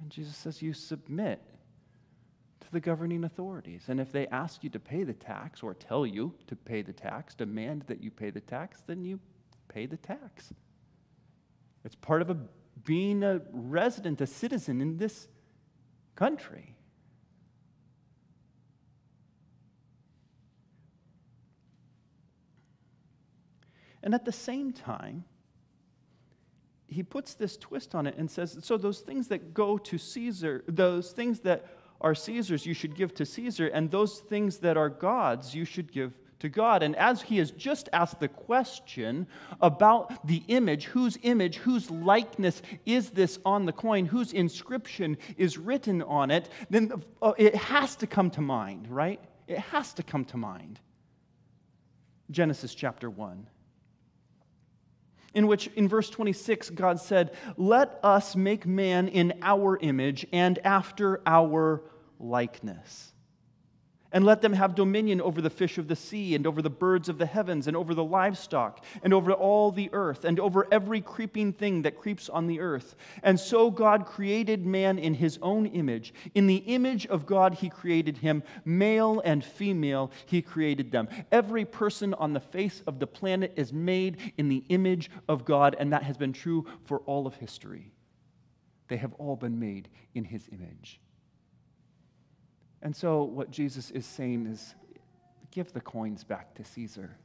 And 0.00 0.10
Jesus 0.10 0.36
says, 0.36 0.60
You 0.60 0.72
submit 0.72 1.40
to 2.60 2.72
the 2.72 2.80
governing 2.80 3.24
authorities. 3.24 3.84
And 3.88 4.00
if 4.00 4.12
they 4.12 4.26
ask 4.28 4.62
you 4.62 4.70
to 4.70 4.78
pay 4.78 5.04
the 5.04 5.14
tax 5.14 5.62
or 5.62 5.74
tell 5.74 6.06
you 6.06 6.34
to 6.46 6.56
pay 6.56 6.82
the 6.82 6.92
tax, 6.92 7.34
demand 7.34 7.84
that 7.86 8.02
you 8.02 8.10
pay 8.10 8.30
the 8.30 8.40
tax, 8.40 8.82
then 8.86 9.04
you 9.04 9.18
pay 9.68 9.86
the 9.86 9.96
tax. 9.96 10.52
It's 11.84 11.94
part 11.94 12.22
of 12.22 12.30
a, 12.30 12.36
being 12.84 13.22
a 13.22 13.40
resident, 13.52 14.20
a 14.20 14.26
citizen 14.26 14.80
in 14.80 14.96
this 14.96 15.28
country. 16.16 16.74
And 24.02 24.14
at 24.14 24.26
the 24.26 24.32
same 24.32 24.72
time, 24.72 25.24
he 26.94 27.02
puts 27.02 27.34
this 27.34 27.56
twist 27.56 27.94
on 27.94 28.06
it 28.06 28.16
and 28.16 28.30
says, 28.30 28.56
so 28.62 28.76
those 28.76 29.00
things 29.00 29.28
that 29.28 29.52
go 29.52 29.76
to 29.78 29.98
Caesar, 29.98 30.62
those 30.68 31.10
things 31.10 31.40
that 31.40 31.66
are 32.00 32.14
Caesar's, 32.14 32.64
you 32.64 32.74
should 32.74 32.94
give 32.94 33.14
to 33.14 33.26
Caesar, 33.26 33.66
and 33.66 33.90
those 33.90 34.20
things 34.20 34.58
that 34.58 34.76
are 34.76 34.88
God's, 34.88 35.54
you 35.54 35.64
should 35.64 35.90
give 35.90 36.12
to 36.40 36.48
God. 36.48 36.82
And 36.82 36.94
as 36.96 37.22
he 37.22 37.38
has 37.38 37.50
just 37.50 37.88
asked 37.92 38.20
the 38.20 38.28
question 38.28 39.26
about 39.60 40.26
the 40.26 40.42
image, 40.48 40.84
whose 40.84 41.18
image, 41.22 41.56
whose 41.56 41.90
likeness 41.90 42.62
is 42.86 43.10
this 43.10 43.38
on 43.44 43.66
the 43.66 43.72
coin, 43.72 44.06
whose 44.06 44.32
inscription 44.32 45.16
is 45.36 45.58
written 45.58 46.02
on 46.02 46.30
it, 46.30 46.48
then 46.70 46.92
uh, 47.22 47.32
it 47.38 47.54
has 47.54 47.96
to 47.96 48.06
come 48.06 48.30
to 48.30 48.40
mind, 48.40 48.88
right? 48.88 49.20
It 49.48 49.58
has 49.58 49.94
to 49.94 50.02
come 50.02 50.24
to 50.26 50.36
mind. 50.36 50.78
Genesis 52.30 52.74
chapter 52.74 53.10
1 53.10 53.46
in 55.34 55.46
which 55.46 55.66
in 55.76 55.88
verse 55.88 56.08
26 56.10 56.70
God 56.70 57.00
said, 57.00 57.34
Let 57.56 57.98
us 58.02 58.36
make 58.36 58.66
man 58.66 59.08
in 59.08 59.34
our 59.42 59.78
image 59.80 60.26
and 60.32 60.58
after 60.64 61.20
our 61.26 61.82
likeness 62.18 63.13
and 64.14 64.24
let 64.24 64.40
them 64.40 64.52
have 64.52 64.76
dominion 64.76 65.20
over 65.20 65.42
the 65.42 65.50
fish 65.50 65.76
of 65.76 65.88
the 65.88 65.96
sea, 65.96 66.36
and 66.36 66.46
over 66.46 66.62
the 66.62 66.70
birds 66.70 67.08
of 67.08 67.18
the 67.18 67.26
heavens, 67.26 67.66
and 67.66 67.76
over 67.76 67.94
the 67.94 68.04
livestock, 68.04 68.82
and 69.02 69.12
over 69.12 69.32
all 69.32 69.72
the 69.72 69.90
earth, 69.92 70.24
and 70.24 70.38
over 70.38 70.68
every 70.70 71.00
creeping 71.00 71.52
thing 71.52 71.82
that 71.82 71.98
creeps 71.98 72.28
on 72.28 72.46
the 72.46 72.60
earth. 72.60 72.94
And 73.24 73.38
so 73.38 73.72
God 73.72 74.06
created 74.06 74.64
man 74.64 75.00
in 75.00 75.14
his 75.14 75.38
own 75.42 75.66
image. 75.66 76.14
In 76.34 76.46
the 76.46 76.58
image 76.58 77.06
of 77.06 77.26
God, 77.26 77.54
he 77.54 77.68
created 77.68 78.16
him. 78.18 78.44
Male 78.64 79.20
and 79.24 79.44
female, 79.44 80.12
he 80.26 80.40
created 80.40 80.92
them. 80.92 81.08
Every 81.32 81.64
person 81.64 82.14
on 82.14 82.32
the 82.32 82.40
face 82.40 82.82
of 82.86 83.00
the 83.00 83.08
planet 83.08 83.52
is 83.56 83.72
made 83.72 84.32
in 84.38 84.48
the 84.48 84.64
image 84.68 85.10
of 85.28 85.44
God, 85.44 85.74
and 85.76 85.92
that 85.92 86.04
has 86.04 86.16
been 86.16 86.32
true 86.32 86.66
for 86.84 87.00
all 87.00 87.26
of 87.26 87.34
history. 87.34 87.90
They 88.86 88.96
have 88.98 89.14
all 89.14 89.34
been 89.34 89.58
made 89.58 89.88
in 90.14 90.22
his 90.22 90.48
image. 90.52 91.00
And 92.84 92.94
so, 92.94 93.22
what 93.22 93.50
Jesus 93.50 93.90
is 93.90 94.04
saying 94.04 94.46
is 94.46 94.74
give 95.50 95.72
the 95.72 95.80
coins 95.80 96.22
back 96.22 96.54
to 96.56 96.64
Caesar, 96.64 97.16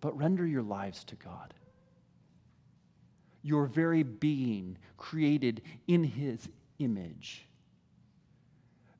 but 0.00 0.16
render 0.18 0.44
your 0.44 0.62
lives 0.62 1.04
to 1.04 1.14
God. 1.14 1.54
Your 3.42 3.66
very 3.66 4.02
being 4.02 4.76
created 4.96 5.62
in 5.86 6.02
his 6.02 6.48
image. 6.80 7.46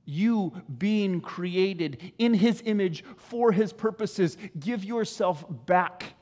You 0.05 0.53
being 0.79 1.21
created 1.21 2.13
in 2.17 2.33
his 2.33 2.63
image 2.65 3.03
for 3.17 3.51
his 3.51 3.73
purposes, 3.73 4.39
give 4.57 4.85
yourself 4.85 5.45
back 5.67 6.15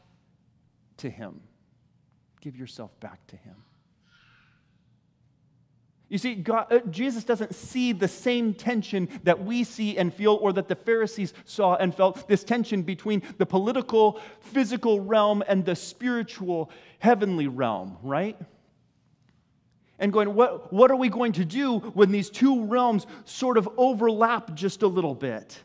to 0.97 1.11
him. 1.11 1.42
Give 2.40 2.57
yourself 2.57 2.99
back 3.01 3.27
to 3.27 3.37
him. 3.37 3.57
You 6.14 6.18
see, 6.18 6.37
God, 6.37 6.72
uh, 6.72 6.79
Jesus 6.90 7.24
doesn't 7.24 7.57
see 7.57 7.90
the 7.90 8.07
same 8.07 8.55
tension 8.55 9.09
that 9.24 9.44
we 9.44 9.64
see 9.64 9.98
and 9.98 10.14
feel, 10.14 10.38
or 10.40 10.53
that 10.53 10.68
the 10.68 10.77
Pharisees 10.77 11.35
saw 11.44 11.74
and 11.74 11.92
felt 11.92 12.29
this 12.29 12.44
tension 12.44 12.83
between 12.83 13.20
the 13.38 13.44
political, 13.44 14.20
physical 14.38 15.00
realm 15.00 15.42
and 15.48 15.64
the 15.64 15.74
spiritual, 15.74 16.70
heavenly 17.00 17.48
realm, 17.48 17.96
right? 18.00 18.38
And 19.98 20.12
going, 20.12 20.37
what, 20.37 20.72
what 20.72 20.92
are 20.92 20.96
we 20.96 21.09
going 21.09 21.33
to 21.33 21.44
do 21.44 21.79
when 21.79 22.12
these 22.12 22.31
two 22.31 22.64
realms 22.66 23.09
sort 23.24 23.59
of 23.59 23.68
overlap 23.77 24.55
just 24.55 24.83
a 24.83 24.87
little 24.87 25.16
bit? 25.16 25.64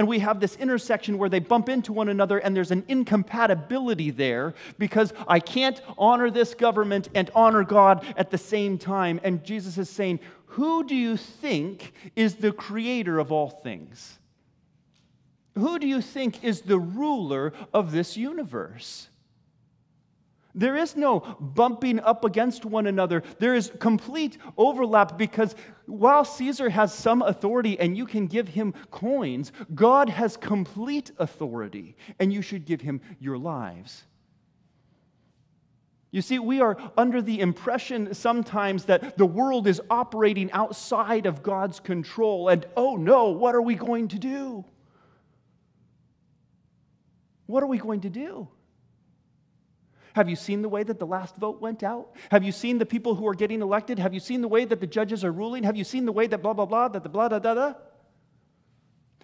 And 0.00 0.08
we 0.08 0.20
have 0.20 0.40
this 0.40 0.56
intersection 0.56 1.18
where 1.18 1.28
they 1.28 1.40
bump 1.40 1.68
into 1.68 1.92
one 1.92 2.08
another, 2.08 2.38
and 2.38 2.56
there's 2.56 2.70
an 2.70 2.86
incompatibility 2.88 4.10
there 4.10 4.54
because 4.78 5.12
I 5.28 5.40
can't 5.40 5.78
honor 5.98 6.30
this 6.30 6.54
government 6.54 7.10
and 7.14 7.30
honor 7.34 7.64
God 7.64 8.06
at 8.16 8.30
the 8.30 8.38
same 8.38 8.78
time. 8.78 9.20
And 9.22 9.44
Jesus 9.44 9.76
is 9.76 9.90
saying, 9.90 10.20
Who 10.46 10.84
do 10.84 10.96
you 10.96 11.18
think 11.18 11.92
is 12.16 12.36
the 12.36 12.50
creator 12.50 13.18
of 13.18 13.30
all 13.30 13.50
things? 13.50 14.18
Who 15.54 15.78
do 15.78 15.86
you 15.86 16.00
think 16.00 16.42
is 16.42 16.62
the 16.62 16.78
ruler 16.78 17.52
of 17.74 17.92
this 17.92 18.16
universe? 18.16 19.09
There 20.54 20.76
is 20.76 20.96
no 20.96 21.20
bumping 21.40 22.00
up 22.00 22.24
against 22.24 22.64
one 22.64 22.86
another. 22.86 23.22
There 23.38 23.54
is 23.54 23.72
complete 23.78 24.38
overlap 24.56 25.16
because 25.16 25.54
while 25.86 26.24
Caesar 26.24 26.68
has 26.70 26.92
some 26.92 27.22
authority 27.22 27.78
and 27.78 27.96
you 27.96 28.06
can 28.06 28.26
give 28.26 28.48
him 28.48 28.74
coins, 28.90 29.52
God 29.74 30.08
has 30.08 30.36
complete 30.36 31.12
authority 31.18 31.96
and 32.18 32.32
you 32.32 32.42
should 32.42 32.64
give 32.64 32.80
him 32.80 33.00
your 33.20 33.38
lives. 33.38 34.04
You 36.12 36.22
see, 36.22 36.40
we 36.40 36.60
are 36.60 36.76
under 36.96 37.22
the 37.22 37.38
impression 37.38 38.14
sometimes 38.14 38.86
that 38.86 39.16
the 39.16 39.26
world 39.26 39.68
is 39.68 39.80
operating 39.88 40.50
outside 40.50 41.26
of 41.26 41.42
God's 41.42 41.78
control, 41.78 42.48
and 42.48 42.66
oh 42.76 42.96
no, 42.96 43.28
what 43.28 43.54
are 43.54 43.62
we 43.62 43.76
going 43.76 44.08
to 44.08 44.18
do? 44.18 44.64
What 47.46 47.62
are 47.62 47.68
we 47.68 47.78
going 47.78 48.00
to 48.00 48.10
do? 48.10 48.48
Have 50.14 50.28
you 50.28 50.36
seen 50.36 50.62
the 50.62 50.68
way 50.68 50.82
that 50.82 50.98
the 50.98 51.06
last 51.06 51.36
vote 51.36 51.60
went 51.60 51.82
out? 51.82 52.10
Have 52.30 52.42
you 52.42 52.52
seen 52.52 52.78
the 52.78 52.86
people 52.86 53.14
who 53.14 53.26
are 53.28 53.34
getting 53.34 53.62
elected? 53.62 53.98
Have 53.98 54.12
you 54.12 54.20
seen 54.20 54.40
the 54.40 54.48
way 54.48 54.64
that 54.64 54.80
the 54.80 54.86
judges 54.86 55.24
are 55.24 55.32
ruling? 55.32 55.62
Have 55.62 55.76
you 55.76 55.84
seen 55.84 56.04
the 56.04 56.12
way 56.12 56.26
that 56.26 56.42
blah, 56.42 56.52
blah, 56.52 56.66
blah, 56.66 56.88
that 56.88 57.02
the 57.02 57.08
blah, 57.08 57.28
da, 57.28 57.38
da, 57.38 57.54
da? 57.54 57.74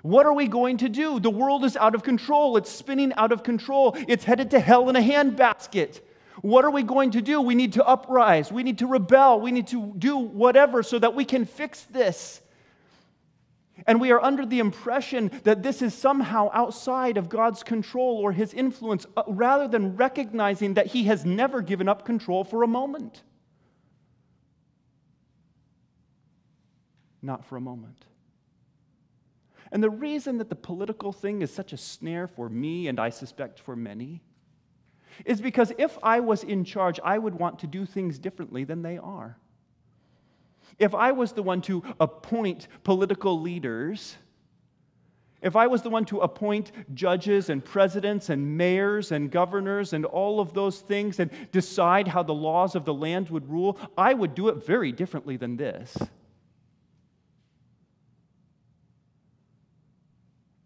What 0.03 0.27
are 0.27 0.33
we 0.33 0.47
going 0.47 0.77
to 0.79 0.89
do? 0.89 1.19
The 1.19 1.31
world 1.31 1.65
is 1.65 1.77
out 1.77 1.95
of 1.97 2.05
control. 2.05 2.57
It's 2.57 2.71
spinning 2.71 3.13
out 3.15 3.33
of 3.33 3.43
control. 3.43 3.97
It's 4.07 4.25
headed 4.25 4.53
to 4.53 4.61
hell 4.61 4.89
in 4.89 4.95
a 4.95 5.01
handbasket. 5.01 6.01
What 6.43 6.65
are 6.65 6.71
we 6.71 6.83
going 6.83 7.13
to 7.13 7.23
do? 7.23 7.41
We 7.41 7.55
need 7.55 7.73
to 7.73 7.85
uprise. 7.85 8.53
We 8.53 8.63
need 8.63 8.79
to 8.79 8.87
rebel. 8.87 9.41
We 9.41 9.51
need 9.51 9.67
to 9.69 9.93
do 9.99 10.17
whatever 10.17 10.83
so 10.83 10.99
that 10.99 11.15
we 11.15 11.25
can 11.25 11.45
fix 11.45 11.83
this. 11.85 12.41
And 13.87 14.01
we 14.01 14.11
are 14.11 14.23
under 14.23 14.45
the 14.45 14.59
impression 14.59 15.31
that 15.45 15.63
this 15.63 15.81
is 15.81 15.95
somehow 15.95 16.51
outside 16.53 17.17
of 17.17 17.29
God's 17.29 17.63
control 17.63 18.19
or 18.19 18.33
his 18.33 18.53
influence, 18.53 19.07
uh, 19.17 19.23
rather 19.29 19.69
than 19.69 19.97
recognizing 19.97 20.75
that 20.75 20.87
he 20.87 21.05
has 21.05 21.25
never 21.25 21.63
given 21.63 21.89
up 21.89 22.05
control 22.05 22.43
for 22.43 22.65
a 22.65 22.67
moment. 22.67 23.23
Not 27.23 27.45
for 27.45 27.57
a 27.57 27.61
moment. 27.61 28.05
And 29.71 29.83
the 29.83 29.91
reason 29.91 30.39
that 30.39 30.49
the 30.49 30.57
political 30.57 31.13
thing 31.13 31.43
is 31.43 31.53
such 31.53 31.73
a 31.73 31.77
snare 31.77 32.27
for 32.27 32.49
me, 32.49 32.89
and 32.89 32.99
I 32.99 33.11
suspect 33.11 33.61
for 33.61 33.77
many, 33.77 34.23
is 35.25 35.41
because 35.41 35.73
if 35.79 35.97
I 36.03 36.21
was 36.21 36.43
in 36.43 36.65
charge, 36.65 37.01
I 37.03 37.19
would 37.19 37.35
want 37.35 37.61
to 37.61 37.67
do 37.67 37.87
things 37.87 38.19
differently 38.19 38.65
than 38.65 38.83
they 38.83 38.99
are. 38.99 39.39
If 40.79 40.95
I 40.95 41.13
was 41.13 41.33
the 41.33 41.43
one 41.43 41.63
to 41.63 41.83
appoint 42.01 42.69
political 42.85 43.41
leaders, 43.41 44.17
if 45.43 45.55
I 45.55 45.67
was 45.67 45.83
the 45.83 45.91
one 45.91 46.05
to 46.07 46.21
appoint 46.21 46.73
judges 46.95 47.51
and 47.51 47.65
presidents 47.65 48.31
and 48.31 48.57
mayors 48.57 49.13
and 49.13 49.31
governors 49.31 49.93
and 49.93 50.05
all 50.05 50.41
of 50.41 50.55
those 50.55 50.81
things 50.81 51.21
and 51.21 51.31
decide 51.53 52.09
how 52.09 52.23
the 52.23 52.35
laws 52.35 52.75
of 52.75 52.85
the 52.85 52.95
land 52.95 53.31
would 53.31 53.49
rule, 53.49 53.79
I 53.97 54.15
would 54.15 54.35
do 54.35 54.49
it 54.49 54.65
very 54.67 54.93
differently 54.93 55.37
than 55.37 55.57
this. 55.57 55.97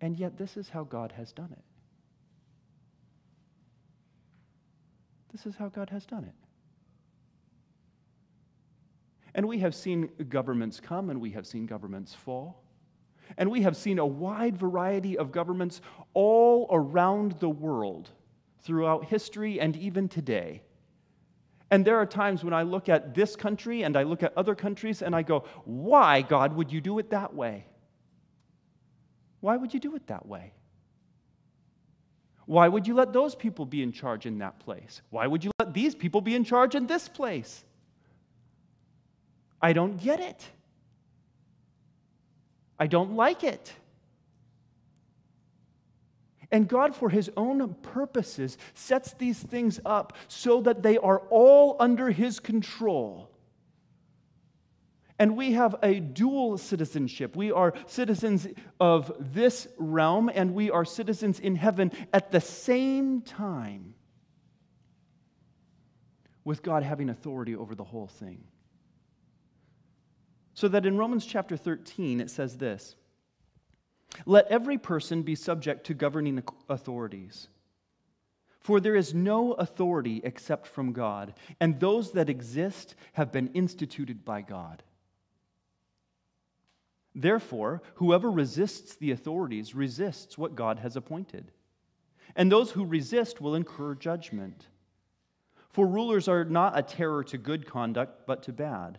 And 0.00 0.16
yet, 0.16 0.38
this 0.38 0.56
is 0.56 0.70
how 0.70 0.84
God 0.84 1.12
has 1.12 1.32
done 1.32 1.52
it. 1.52 1.64
This 5.30 5.46
is 5.46 5.56
how 5.56 5.68
God 5.68 5.90
has 5.90 6.06
done 6.06 6.24
it. 6.24 6.39
And 9.34 9.46
we 9.46 9.58
have 9.58 9.74
seen 9.74 10.10
governments 10.28 10.80
come 10.80 11.10
and 11.10 11.20
we 11.20 11.30
have 11.30 11.46
seen 11.46 11.66
governments 11.66 12.14
fall. 12.14 12.62
And 13.38 13.50
we 13.50 13.62
have 13.62 13.76
seen 13.76 13.98
a 13.98 14.06
wide 14.06 14.56
variety 14.56 15.16
of 15.16 15.30
governments 15.30 15.80
all 16.14 16.66
around 16.70 17.32
the 17.38 17.48
world 17.48 18.10
throughout 18.62 19.04
history 19.04 19.60
and 19.60 19.76
even 19.76 20.08
today. 20.08 20.62
And 21.70 21.84
there 21.84 21.96
are 21.98 22.06
times 22.06 22.42
when 22.42 22.52
I 22.52 22.62
look 22.62 22.88
at 22.88 23.14
this 23.14 23.36
country 23.36 23.84
and 23.84 23.96
I 23.96 24.02
look 24.02 24.24
at 24.24 24.36
other 24.36 24.56
countries 24.56 25.02
and 25.02 25.14
I 25.14 25.22
go, 25.22 25.44
why, 25.64 26.22
God, 26.22 26.54
would 26.56 26.72
you 26.72 26.80
do 26.80 26.98
it 26.98 27.10
that 27.10 27.32
way? 27.32 27.64
Why 29.38 29.56
would 29.56 29.72
you 29.72 29.80
do 29.80 29.94
it 29.94 30.08
that 30.08 30.26
way? 30.26 30.52
Why 32.46 32.66
would 32.66 32.88
you 32.88 32.94
let 32.94 33.12
those 33.12 33.36
people 33.36 33.64
be 33.64 33.80
in 33.80 33.92
charge 33.92 34.26
in 34.26 34.38
that 34.38 34.58
place? 34.58 35.02
Why 35.10 35.28
would 35.28 35.44
you 35.44 35.52
let 35.60 35.72
these 35.72 35.94
people 35.94 36.20
be 36.20 36.34
in 36.34 36.42
charge 36.42 36.74
in 36.74 36.88
this 36.88 37.08
place? 37.08 37.64
I 39.60 39.72
don't 39.72 40.02
get 40.02 40.20
it. 40.20 40.42
I 42.78 42.86
don't 42.86 43.14
like 43.14 43.44
it. 43.44 43.72
And 46.52 46.66
God, 46.66 46.96
for 46.96 47.10
his 47.10 47.30
own 47.36 47.74
purposes, 47.74 48.58
sets 48.74 49.12
these 49.14 49.38
things 49.38 49.78
up 49.84 50.14
so 50.28 50.60
that 50.62 50.82
they 50.82 50.98
are 50.98 51.20
all 51.30 51.76
under 51.78 52.10
his 52.10 52.40
control. 52.40 53.30
And 55.18 55.36
we 55.36 55.52
have 55.52 55.76
a 55.82 56.00
dual 56.00 56.56
citizenship. 56.56 57.36
We 57.36 57.52
are 57.52 57.74
citizens 57.86 58.48
of 58.80 59.12
this 59.18 59.68
realm 59.76 60.30
and 60.34 60.54
we 60.54 60.70
are 60.70 60.86
citizens 60.86 61.38
in 61.38 61.56
heaven 61.56 61.92
at 62.12 62.32
the 62.32 62.40
same 62.40 63.20
time, 63.20 63.94
with 66.42 66.62
God 66.62 66.82
having 66.82 67.10
authority 67.10 67.54
over 67.54 67.74
the 67.74 67.84
whole 67.84 68.06
thing. 68.06 68.42
So 70.54 70.68
that 70.68 70.86
in 70.86 70.98
Romans 70.98 71.24
chapter 71.24 71.56
13, 71.56 72.20
it 72.20 72.30
says 72.30 72.56
this 72.56 72.96
Let 74.26 74.46
every 74.48 74.78
person 74.78 75.22
be 75.22 75.34
subject 75.34 75.86
to 75.86 75.94
governing 75.94 76.42
authorities. 76.68 77.48
For 78.60 78.78
there 78.78 78.96
is 78.96 79.14
no 79.14 79.52
authority 79.52 80.20
except 80.22 80.66
from 80.66 80.92
God, 80.92 81.32
and 81.60 81.80
those 81.80 82.12
that 82.12 82.28
exist 82.28 82.94
have 83.14 83.32
been 83.32 83.48
instituted 83.48 84.24
by 84.24 84.42
God. 84.42 84.82
Therefore, 87.14 87.82
whoever 87.94 88.30
resists 88.30 88.96
the 88.96 89.10
authorities 89.10 89.74
resists 89.74 90.38
what 90.38 90.54
God 90.54 90.78
has 90.80 90.94
appointed. 90.94 91.50
And 92.36 92.52
those 92.52 92.70
who 92.70 92.84
resist 92.84 93.40
will 93.40 93.54
incur 93.54 93.94
judgment. 93.94 94.68
For 95.70 95.86
rulers 95.86 96.28
are 96.28 96.44
not 96.44 96.78
a 96.78 96.82
terror 96.82 97.24
to 97.24 97.38
good 97.38 97.66
conduct, 97.66 98.26
but 98.26 98.42
to 98.44 98.52
bad. 98.52 98.98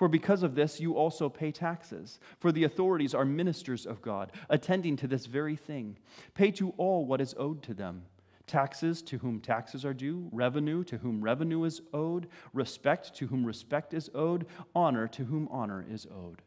For 0.00 0.08
because 0.08 0.42
of 0.42 0.54
this, 0.54 0.80
you 0.80 0.94
also 0.96 1.28
pay 1.28 1.52
taxes, 1.52 2.20
for 2.38 2.52
the 2.52 2.64
authorities 2.64 3.12
are 3.12 3.26
ministers 3.26 3.84
of 3.84 4.00
God, 4.00 4.32
attending 4.48 4.96
to 4.96 5.06
this 5.06 5.26
very 5.26 5.56
thing. 5.56 5.98
Pay 6.32 6.52
to 6.52 6.72
all 6.78 7.04
what 7.04 7.20
is 7.20 7.34
owed 7.36 7.62
to 7.64 7.74
them 7.74 8.04
taxes 8.46 9.02
to 9.02 9.18
whom 9.18 9.40
taxes 9.40 9.84
are 9.84 9.92
due, 9.92 10.26
revenue 10.32 10.84
to 10.84 10.96
whom 10.96 11.20
revenue 11.20 11.64
is 11.64 11.82
owed, 11.92 12.28
respect 12.54 13.14
to 13.16 13.26
whom 13.26 13.44
respect 13.44 13.92
is 13.92 14.08
owed, 14.14 14.46
honor 14.74 15.06
to 15.06 15.24
whom 15.24 15.46
honor 15.50 15.84
is 15.86 16.06
owed. 16.06 16.40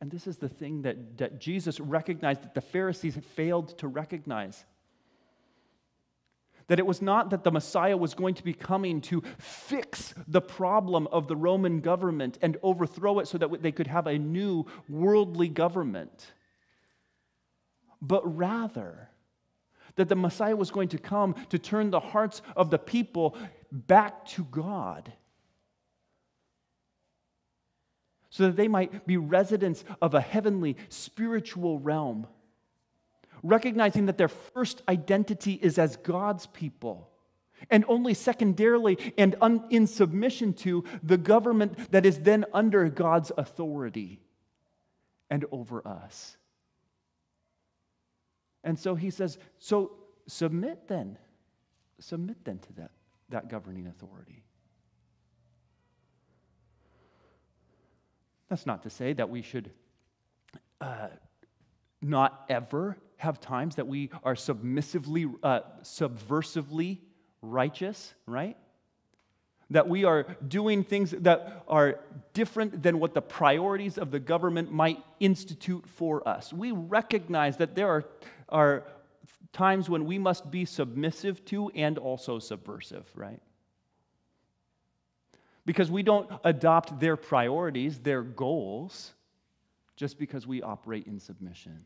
And 0.00 0.10
this 0.10 0.26
is 0.26 0.38
the 0.38 0.48
thing 0.48 0.82
that, 0.82 1.16
that 1.18 1.40
Jesus 1.40 1.78
recognized 1.78 2.42
that 2.42 2.54
the 2.54 2.60
Pharisees 2.60 3.16
failed 3.36 3.78
to 3.78 3.86
recognize. 3.86 4.64
That 6.70 6.78
it 6.78 6.86
was 6.86 7.02
not 7.02 7.30
that 7.30 7.42
the 7.42 7.50
Messiah 7.50 7.96
was 7.96 8.14
going 8.14 8.36
to 8.36 8.44
be 8.44 8.54
coming 8.54 9.00
to 9.00 9.24
fix 9.38 10.14
the 10.28 10.40
problem 10.40 11.08
of 11.08 11.26
the 11.26 11.34
Roman 11.34 11.80
government 11.80 12.38
and 12.42 12.56
overthrow 12.62 13.18
it 13.18 13.26
so 13.26 13.38
that 13.38 13.60
they 13.60 13.72
could 13.72 13.88
have 13.88 14.06
a 14.06 14.16
new 14.16 14.66
worldly 14.88 15.48
government, 15.48 16.32
but 18.00 18.22
rather 18.36 19.08
that 19.96 20.08
the 20.08 20.14
Messiah 20.14 20.54
was 20.54 20.70
going 20.70 20.90
to 20.90 20.98
come 20.98 21.34
to 21.48 21.58
turn 21.58 21.90
the 21.90 21.98
hearts 21.98 22.40
of 22.54 22.70
the 22.70 22.78
people 22.78 23.36
back 23.72 24.24
to 24.26 24.44
God 24.44 25.12
so 28.30 28.44
that 28.44 28.54
they 28.54 28.68
might 28.68 29.08
be 29.08 29.16
residents 29.16 29.82
of 30.00 30.14
a 30.14 30.20
heavenly 30.20 30.76
spiritual 30.88 31.80
realm, 31.80 32.28
recognizing 33.42 34.06
that 34.06 34.18
their 34.18 34.28
first 34.28 34.82
identity 34.88 35.54
is 35.54 35.78
as 35.78 35.96
God's 35.96 36.46
people, 36.46 37.08
and 37.70 37.84
only 37.88 38.14
secondarily 38.14 38.98
and 39.18 39.36
un- 39.40 39.64
in 39.70 39.86
submission 39.86 40.54
to 40.54 40.84
the 41.02 41.18
government 41.18 41.92
that 41.92 42.06
is 42.06 42.20
then 42.20 42.46
under 42.54 42.88
God's 42.88 43.30
authority 43.36 44.20
and 45.28 45.44
over 45.52 45.86
us. 45.86 46.36
And 48.64 48.78
so 48.78 48.94
he 48.94 49.10
says, 49.10 49.38
so 49.58 49.92
submit 50.26 50.88
then. 50.88 51.18
Submit 51.98 52.44
then 52.44 52.58
to 52.58 52.72
that, 52.74 52.90
that 53.28 53.48
governing 53.50 53.86
authority. 53.86 54.42
That's 58.48 58.66
not 58.66 58.82
to 58.82 58.90
say 58.90 59.12
that 59.12 59.28
we 59.30 59.42
should 59.42 59.70
uh, 60.80 61.08
not 62.00 62.46
ever 62.48 62.96
have 63.20 63.40
times 63.40 63.76
that 63.76 63.86
we 63.86 64.10
are 64.24 64.36
submissively, 64.36 65.26
uh, 65.42 65.60
subversively 65.82 66.98
righteous, 67.42 68.14
right? 68.26 68.56
That 69.70 69.88
we 69.88 70.04
are 70.04 70.24
doing 70.46 70.82
things 70.84 71.12
that 71.12 71.64
are 71.68 72.00
different 72.34 72.82
than 72.82 72.98
what 72.98 73.14
the 73.14 73.22
priorities 73.22 73.98
of 73.98 74.10
the 74.10 74.20
government 74.20 74.72
might 74.72 74.98
institute 75.20 75.86
for 75.86 76.26
us. 76.28 76.52
We 76.52 76.72
recognize 76.72 77.56
that 77.58 77.74
there 77.74 77.88
are, 77.88 78.04
are 78.48 78.84
times 79.52 79.88
when 79.88 80.04
we 80.04 80.18
must 80.18 80.50
be 80.50 80.64
submissive 80.64 81.44
to 81.46 81.70
and 81.70 81.98
also 81.98 82.38
subversive, 82.38 83.06
right? 83.14 83.40
because 85.70 85.88
we 85.88 86.02
don't 86.02 86.28
adopt 86.44 86.98
their 86.98 87.16
priorities, 87.16 88.00
their 88.00 88.22
goals, 88.22 89.12
just 89.94 90.18
because 90.18 90.46
we 90.46 90.62
operate 90.62 91.06
in 91.06 91.20
submission. 91.20 91.80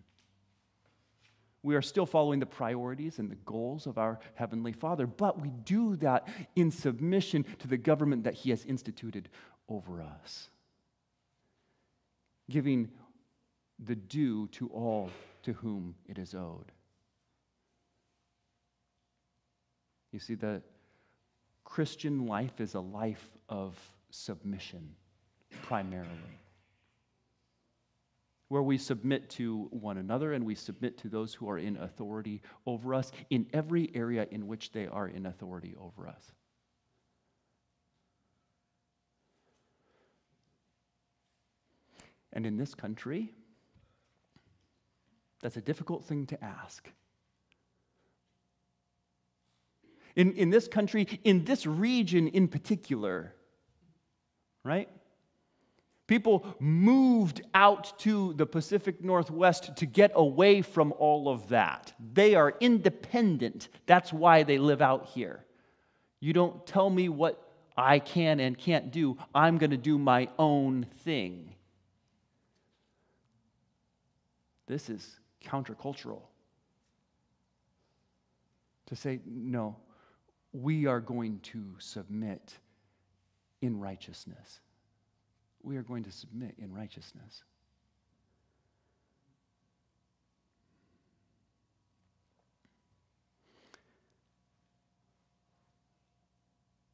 We 1.65 1.77
are 1.77 1.83
still 1.83 2.05
following 2.05 2.41
the 2.41 2.47
priorities 2.47 3.19
and 3.19 3.31
the 3.31 3.37
goals 3.37 3.87
of 3.87 3.97
our 3.97 4.21
Heavenly 4.35 4.73
Father, 4.73 5.07
but 5.07 5.41
we 5.41 5.49
do 5.49 5.97
that 5.97 6.29
in 6.55 6.71
submission 6.71 7.47
to 7.61 7.67
the 7.67 7.79
government 7.79 8.25
that 8.25 8.35
He 8.35 8.51
has 8.51 8.67
instituted 8.67 9.31
over 9.67 10.03
us, 10.03 10.51
giving 12.51 12.91
the 13.83 13.95
due 13.95 14.47
to 14.49 14.69
all 14.69 15.09
to 15.45 15.55
whom 15.55 15.95
it 16.07 16.19
is 16.19 16.35
owed. 16.35 16.71
You 20.13 20.19
see, 20.19 20.35
the 20.35 20.61
Christian 21.65 22.27
life 22.27 22.61
is 22.61 22.75
a 22.75 22.81
life 22.81 23.27
of 23.49 23.75
submission, 24.11 24.95
primarily. 25.63 26.39
Where 28.49 28.63
we 28.63 28.79
submit 28.79 29.31
to 29.31 29.69
one 29.71 29.99
another 29.99 30.33
and 30.33 30.45
we 30.45 30.55
submit 30.55 30.99
to 30.99 31.09
those 31.09 31.35
who 31.35 31.49
are 31.49 31.59
in 31.59 31.77
authority 31.77 32.43
over 32.67 32.95
us 32.95 33.11
in 33.31 33.47
every 33.53 33.91
area 33.95 34.27
in 34.31 34.47
which 34.47 34.73
they 34.73 34.87
are 34.87 35.09
in 35.09 35.27
authority 35.27 35.75
over 35.81 36.07
us. 36.07 36.33
And 42.33 42.47
in 42.47 42.57
this 42.57 42.75
country, 42.75 43.33
that's 45.41 45.57
a 45.57 45.63
difficult 45.63 46.05
thing 46.05 46.27
to 46.27 46.45
ask. 46.45 46.89
in, 50.17 50.33
in 50.35 50.51
this 50.51 50.69
country, 50.69 51.21
in 51.25 51.45
this 51.45 51.67
region 51.67 52.29
in 52.29 52.49
particular, 52.49 53.35
right? 54.63 54.89
People 56.07 56.47
moved 56.61 57.41
out 57.55 57.99
to 58.01 58.35
the 58.35 58.45
Pacific 58.45 59.03
Northwest 59.03 59.77
to 59.77 59.87
get 59.87 60.13
away 60.15 60.61
from 60.61 60.93
all 60.99 61.31
of 61.31 61.49
that. 61.49 61.95
They 62.13 62.35
are 62.35 62.55
independent. 62.61 63.69
That's 63.87 64.13
why 64.13 64.43
they 64.43 64.59
live 64.59 64.83
out 64.83 65.07
here. 65.07 65.45
You 66.21 66.35
don't 66.35 66.67
tell 66.67 66.91
me 66.91 67.09
what 67.09 67.41
I 67.77 67.99
can 67.99 68.39
and 68.41 68.57
can't 68.57 68.91
do. 68.91 69.17
I'm 69.35 69.57
going 69.57 69.71
to 69.71 69.79
do 69.79 69.99
my 69.99 70.29
own 70.39 70.87
thing. 71.05 71.55
This 74.67 74.91
is 74.91 75.19
countercultural. 75.43 76.23
To 78.87 78.97
say, 78.97 79.21
no, 79.27 79.77
we 80.53 80.87
are 80.87 81.01
going 81.01 81.41
to 81.41 81.63
submit 81.79 82.59
in 83.63 83.81
righteousness. 83.81 84.61
We 85.65 85.79
are 85.79 85.83
going 85.83 86.05
to 86.05 86.13
submit 86.13 86.55
in 86.59 86.73
righteousness. 86.73 87.43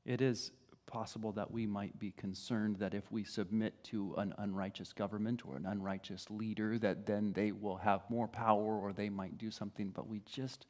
It 0.06 0.22
is 0.22 0.52
possible 0.86 1.32
that 1.32 1.50
we 1.50 1.66
might 1.66 1.98
be 1.98 2.12
concerned 2.12 2.76
that 2.76 2.94
if 2.94 3.10
we 3.10 3.24
submit 3.24 3.82
to 3.84 4.14
an 4.16 4.34
unrighteous 4.38 4.92
government 4.92 5.42
or 5.46 5.56
an 5.56 5.66
unrighteous 5.66 6.26
leader, 6.30 6.78
that 6.78 7.06
then 7.06 7.32
they 7.32 7.52
will 7.52 7.76
have 7.76 8.08
more 8.08 8.28
power 8.28 8.78
or 8.78 8.92
they 8.92 9.08
might 9.08 9.36
do 9.36 9.50
something, 9.50 9.90
but 9.90 10.08
we 10.08 10.20
just 10.20 10.66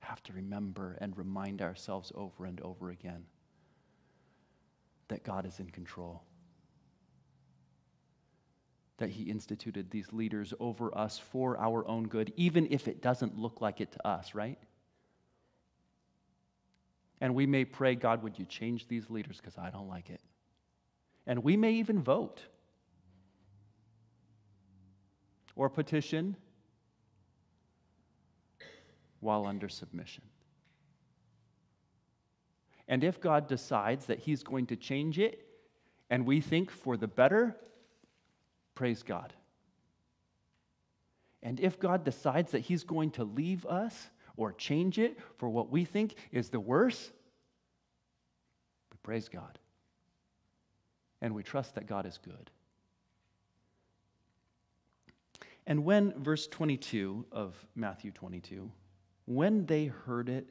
have 0.00 0.22
to 0.24 0.32
remember 0.32 0.98
and 1.00 1.16
remind 1.16 1.62
ourselves 1.62 2.12
over 2.14 2.44
and 2.44 2.60
over 2.62 2.90
again 2.90 3.24
that 5.08 5.22
God 5.22 5.46
is 5.46 5.60
in 5.60 5.70
control. 5.70 6.22
That 9.02 9.10
He 9.10 9.24
instituted 9.24 9.90
these 9.90 10.12
leaders 10.12 10.54
over 10.60 10.96
us 10.96 11.18
for 11.18 11.58
our 11.58 11.84
own 11.88 12.06
good, 12.06 12.32
even 12.36 12.68
if 12.70 12.86
it 12.86 13.02
doesn't 13.02 13.36
look 13.36 13.60
like 13.60 13.80
it 13.80 13.90
to 13.90 14.06
us, 14.06 14.32
right? 14.32 14.60
And 17.20 17.34
we 17.34 17.44
may 17.44 17.64
pray, 17.64 17.96
God, 17.96 18.22
would 18.22 18.38
you 18.38 18.44
change 18.44 18.86
these 18.86 19.10
leaders 19.10 19.38
because 19.38 19.58
I 19.58 19.70
don't 19.70 19.88
like 19.88 20.08
it? 20.08 20.20
And 21.26 21.42
we 21.42 21.56
may 21.56 21.72
even 21.72 22.00
vote 22.00 22.42
or 25.56 25.68
petition 25.68 26.36
while 29.18 29.46
under 29.46 29.68
submission. 29.68 30.22
And 32.86 33.02
if 33.02 33.20
God 33.20 33.48
decides 33.48 34.06
that 34.06 34.20
He's 34.20 34.44
going 34.44 34.66
to 34.66 34.76
change 34.76 35.18
it 35.18 35.44
and 36.08 36.24
we 36.24 36.40
think 36.40 36.70
for 36.70 36.96
the 36.96 37.08
better, 37.08 37.56
praise 38.74 39.02
God. 39.02 39.32
And 41.42 41.58
if 41.58 41.78
God 41.80 42.04
decides 42.04 42.52
that 42.52 42.60
He's 42.60 42.84
going 42.84 43.10
to 43.12 43.24
leave 43.24 43.66
us 43.66 44.10
or 44.36 44.52
change 44.52 44.98
it 44.98 45.18
for 45.38 45.48
what 45.48 45.70
we 45.70 45.84
think 45.84 46.14
is 46.30 46.50
the 46.50 46.60
worse, 46.60 47.10
we 48.90 48.96
praise 49.02 49.28
God. 49.28 49.58
And 51.20 51.34
we 51.34 51.42
trust 51.42 51.74
that 51.74 51.86
God 51.86 52.06
is 52.06 52.18
good. 52.18 52.50
And 55.66 55.84
when, 55.84 56.12
verse 56.20 56.48
22 56.48 57.26
of 57.30 57.54
Matthew 57.74 58.10
22, 58.10 58.70
when 59.26 59.66
they 59.66 59.86
heard 59.86 60.28
it, 60.28 60.48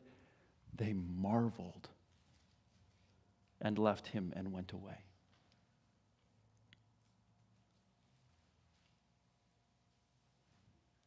they 0.76 0.94
marveled 0.94 1.90
and 3.60 3.78
left 3.78 4.08
him 4.08 4.32
and 4.36 4.54
went 4.54 4.72
away. 4.72 5.04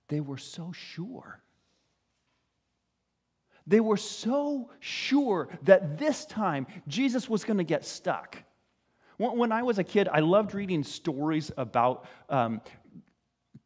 They 0.08 0.20
were 0.20 0.38
so 0.38 0.72
sure. 0.72 1.40
They 3.66 3.80
were 3.80 3.96
so 3.96 4.70
sure 4.80 5.48
that 5.62 5.98
this 5.98 6.26
time 6.26 6.66
Jesus 6.86 7.28
was 7.28 7.44
going 7.44 7.58
to 7.58 7.64
get 7.64 7.84
stuck. 7.84 8.42
When 9.16 9.52
I 9.52 9.62
was 9.62 9.78
a 9.78 9.84
kid, 9.84 10.08
I 10.08 10.20
loved 10.20 10.54
reading 10.54 10.82
stories 10.82 11.50
about 11.56 12.06
um, 12.28 12.60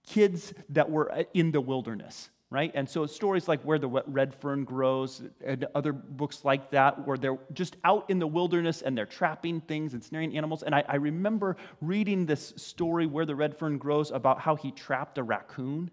kids 0.07 0.53
that 0.69 0.91
were 0.91 1.25
in 1.35 1.51
the 1.51 1.61
wilderness 1.61 2.31
right? 2.51 2.73
And 2.75 2.89
so 2.89 3.05
stories 3.07 3.47
like 3.47 3.63
Where 3.63 3.79
the 3.79 3.89
Red 3.89 4.35
Fern 4.35 4.65
Grows 4.65 5.23
and 5.45 5.67
other 5.75 5.93
books 5.93 6.45
like 6.45 6.71
that, 6.71 7.07
where 7.07 7.19
they're 7.19 7.39
just 7.53 7.77
out 7.85 8.09
in 8.09 8.19
the 8.19 8.27
wilderness 8.27 8.81
and 8.83 8.97
they're 8.97 9.07
trapping 9.07 9.61
things 9.61 9.93
and 9.93 10.03
snaring 10.03 10.37
animals. 10.37 10.63
And 10.63 10.75
I, 10.75 10.83
I 10.89 10.97
remember 10.97 11.57
reading 11.81 12.25
this 12.25 12.55
story, 12.57 13.07
Where 13.07 13.27
the 13.27 13.35
Red 13.35 13.59
Fern 13.59 13.77
Grows, 13.77 14.11
about 14.11 14.41
how 14.41 14.57
he 14.57 14.71
trapped 14.71 15.19
a 15.19 15.23
raccoon. 15.23 15.91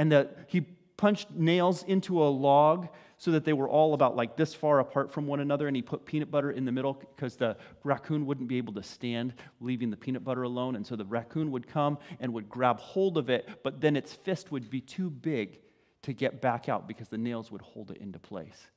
And 0.00 0.10
that 0.12 0.46
he 0.46 0.62
punched 0.96 1.30
nails 1.30 1.82
into 1.82 2.22
a 2.22 2.24
log 2.24 2.88
so 3.18 3.32
that 3.32 3.44
they 3.44 3.52
were 3.52 3.68
all 3.68 3.92
about 3.92 4.16
like 4.16 4.34
this 4.34 4.54
far 4.54 4.80
apart 4.80 5.12
from 5.12 5.26
one 5.26 5.40
another. 5.40 5.66
And 5.66 5.76
he 5.76 5.82
put 5.82 6.06
peanut 6.06 6.30
butter 6.30 6.52
in 6.52 6.64
the 6.64 6.72
middle 6.72 6.94
because 6.94 7.36
the 7.36 7.58
raccoon 7.84 8.24
wouldn't 8.24 8.48
be 8.48 8.56
able 8.56 8.72
to 8.72 8.82
stand 8.82 9.34
leaving 9.60 9.90
the 9.90 9.98
peanut 9.98 10.24
butter 10.24 10.44
alone. 10.44 10.74
And 10.74 10.86
so 10.86 10.96
the 10.96 11.04
raccoon 11.04 11.50
would 11.50 11.66
come 11.66 11.98
and 12.18 12.32
would 12.32 12.48
grab 12.48 12.80
hold 12.80 13.18
of 13.18 13.28
it, 13.28 13.46
but 13.62 13.82
then 13.82 13.94
its 13.94 14.14
fist 14.14 14.50
would 14.50 14.70
be 14.70 14.80
too 14.80 15.10
big 15.10 15.58
to 16.04 16.14
get 16.14 16.40
back 16.40 16.70
out 16.70 16.88
because 16.88 17.10
the 17.10 17.18
nails 17.18 17.52
would 17.52 17.60
hold 17.60 17.90
it 17.90 17.98
into 17.98 18.18
place. 18.18 18.68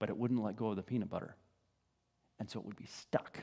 But 0.00 0.08
it 0.08 0.16
wouldn't 0.16 0.42
let 0.42 0.56
go 0.56 0.70
of 0.70 0.74
the 0.74 0.82
peanut 0.82 1.10
butter. 1.10 1.36
And 2.40 2.50
so 2.50 2.58
it 2.58 2.66
would 2.66 2.74
be 2.74 2.86
stuck. 2.86 3.38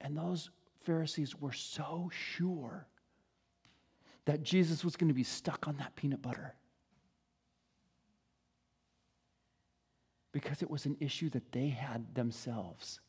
And 0.00 0.16
those 0.16 0.50
Pharisees 0.84 1.34
were 1.34 1.52
so 1.52 2.08
sure 2.12 2.86
that 4.24 4.42
Jesus 4.42 4.84
was 4.84 4.96
going 4.96 5.08
to 5.08 5.14
be 5.14 5.24
stuck 5.24 5.66
on 5.66 5.76
that 5.78 5.94
peanut 5.96 6.22
butter. 6.22 6.54
because 10.32 10.62
it 10.62 10.70
was 10.70 10.86
an 10.86 10.96
issue 10.98 11.28
that 11.30 11.52
they 11.52 11.68
had 11.68 12.14
themselves. 12.14 13.00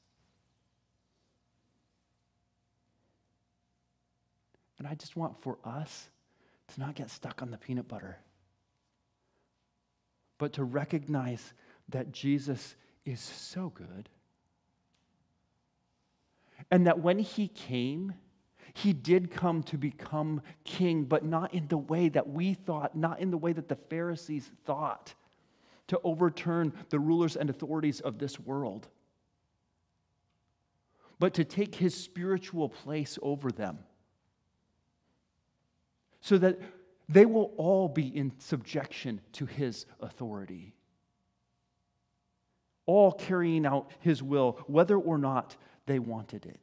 And 4.77 4.87
I 4.87 4.95
just 4.95 5.15
want 5.15 5.41
for 5.41 5.57
us 5.63 6.09
to 6.73 6.79
not 6.79 6.95
get 6.95 7.09
stuck 7.09 7.41
on 7.41 7.49
the 7.49 7.57
peanut 7.57 7.87
butter, 7.87 8.17
but 10.37 10.53
to 10.53 10.65
recognize 10.65 11.53
that 11.89 12.11
Jesus 12.11 12.75
is 13.05 13.21
so 13.21 13.69
good. 13.69 14.09
And 16.69 16.87
that 16.87 16.99
when 16.99 17.19
he 17.19 17.47
came, 17.47 18.13
he 18.73 18.91
did 18.91 19.31
come 19.31 19.61
to 19.63 19.77
become 19.77 20.41
king, 20.63 21.03
but 21.03 21.23
not 21.23 21.53
in 21.53 21.67
the 21.67 21.77
way 21.77 22.09
that 22.09 22.27
we 22.27 22.53
thought, 22.53 22.95
not 22.95 23.19
in 23.19 23.29
the 23.29 23.37
way 23.37 23.53
that 23.53 23.67
the 23.67 23.75
Pharisees 23.75 24.49
thought 24.65 25.13
to 25.87 25.99
overturn 26.03 26.73
the 26.89 26.99
rulers 26.99 27.35
and 27.35 27.49
authorities 27.49 27.99
of 27.99 28.17
this 28.17 28.39
world, 28.39 28.87
but 31.19 31.35
to 31.35 31.43
take 31.43 31.75
his 31.75 31.95
spiritual 31.95 32.67
place 32.67 33.19
over 33.21 33.51
them 33.51 33.79
so 36.21 36.37
that 36.37 36.59
they 37.07 37.25
will 37.25 37.53
all 37.57 37.87
be 37.87 38.07
in 38.07 38.31
subjection 38.39 39.21
to 39.33 39.45
his 39.45 39.85
authority, 39.99 40.73
all 42.85 43.11
carrying 43.11 43.65
out 43.65 43.91
his 43.99 44.23
will, 44.23 44.57
whether 44.67 44.97
or 44.97 45.17
not 45.17 45.55
they 45.85 45.99
wanted 45.99 46.45
it. 46.45 46.59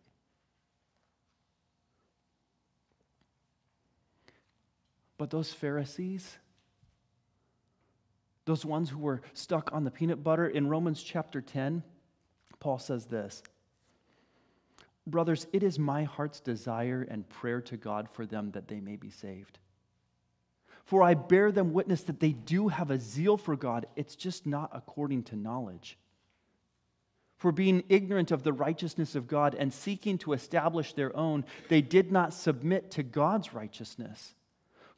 But 5.21 5.29
those 5.29 5.53
Pharisees, 5.53 6.39
those 8.47 8.65
ones 8.65 8.89
who 8.89 9.01
were 9.01 9.21
stuck 9.35 9.71
on 9.71 9.85
the 9.85 9.91
peanut 9.91 10.25
butter. 10.25 10.49
In 10.49 10.67
Romans 10.67 11.03
chapter 11.03 11.43
10, 11.43 11.83
Paul 12.59 12.79
says 12.79 13.05
this 13.05 13.43
Brothers, 15.07 15.47
it 15.53 15.63
is 15.63 15.79
my 15.79 16.05
heart's 16.05 16.41
desire 16.41 17.07
and 17.07 17.29
prayer 17.29 17.61
to 17.61 17.77
God 17.77 18.09
for 18.09 18.25
them 18.25 18.53
that 18.53 18.69
they 18.69 18.81
may 18.81 18.97
be 18.97 19.11
saved. 19.11 19.59
For 20.87 21.03
I 21.03 21.13
bear 21.13 21.53
them 21.53 21.75
witness 21.75 22.05
that 22.05 22.21
they 22.21 22.33
do 22.33 22.69
have 22.69 22.91
a 22.91 22.99
zeal 22.99 23.37
for 23.37 23.57
God, 23.57 23.85
it's 23.97 24.17
just 24.17 24.47
not 24.47 24.71
according 24.73 25.25
to 25.25 25.37
knowledge. 25.37 25.99
For 27.37 27.53
being 27.53 27.85
ignorant 27.91 28.31
of 28.31 28.43
the 28.43 28.55
righteousness 28.55 29.15
of 29.15 29.29
God 29.29 29.55
and 29.55 29.71
seeking 29.71 30.17
to 30.21 30.33
establish 30.33 30.95
their 30.95 31.15
own, 31.15 31.45
they 31.69 31.83
did 31.83 32.11
not 32.11 32.33
submit 32.33 32.93
to 32.93 33.03
God's 33.03 33.53
righteousness. 33.53 34.35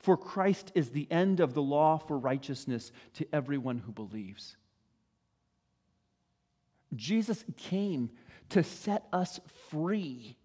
For 0.03 0.17
Christ 0.17 0.73
is 0.75 0.91
the 0.91 1.07
end 1.11 1.39
of 1.39 1.55
the 1.55 1.63
law 1.63 1.97
for 1.97 2.19
righteousness 2.19 2.91
to 3.15 3.27
everyone 3.33 3.79
who 3.79 3.93
believes. 3.93 4.57
Jesus 6.95 7.45
came 7.57 8.11
to 8.51 8.65
set 8.65 9.07
us 9.13 9.41
free. 9.71 10.37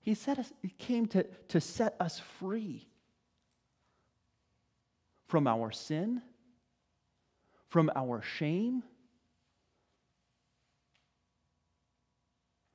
He, 0.00 0.14
set 0.14 0.38
us, 0.38 0.52
he 0.62 0.70
came 0.70 1.06
to, 1.06 1.26
to 1.48 1.60
set 1.60 1.96
us 1.98 2.20
free 2.38 2.86
from 5.26 5.48
our 5.48 5.72
sin, 5.72 6.22
from 7.68 7.90
our 7.96 8.22
shame, 8.22 8.84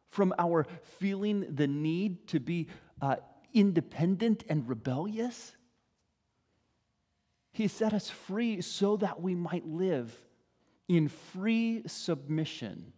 from 0.10 0.34
our 0.38 0.68
feeling 1.00 1.46
the 1.56 1.68
need 1.68 2.28
to 2.28 2.40
be 2.42 2.68
uh, 3.02 3.16
independent 3.56 4.44
and 4.48 4.70
rebellious. 4.70 5.54
He 7.52 7.68
set 7.68 7.94
us 7.94 8.10
free 8.10 8.62
so 8.62 8.98
that 8.98 9.22
we 9.22 9.34
might 9.34 9.66
live 9.66 10.14
in 10.88 11.08
free 11.08 11.82
submission 11.88 12.94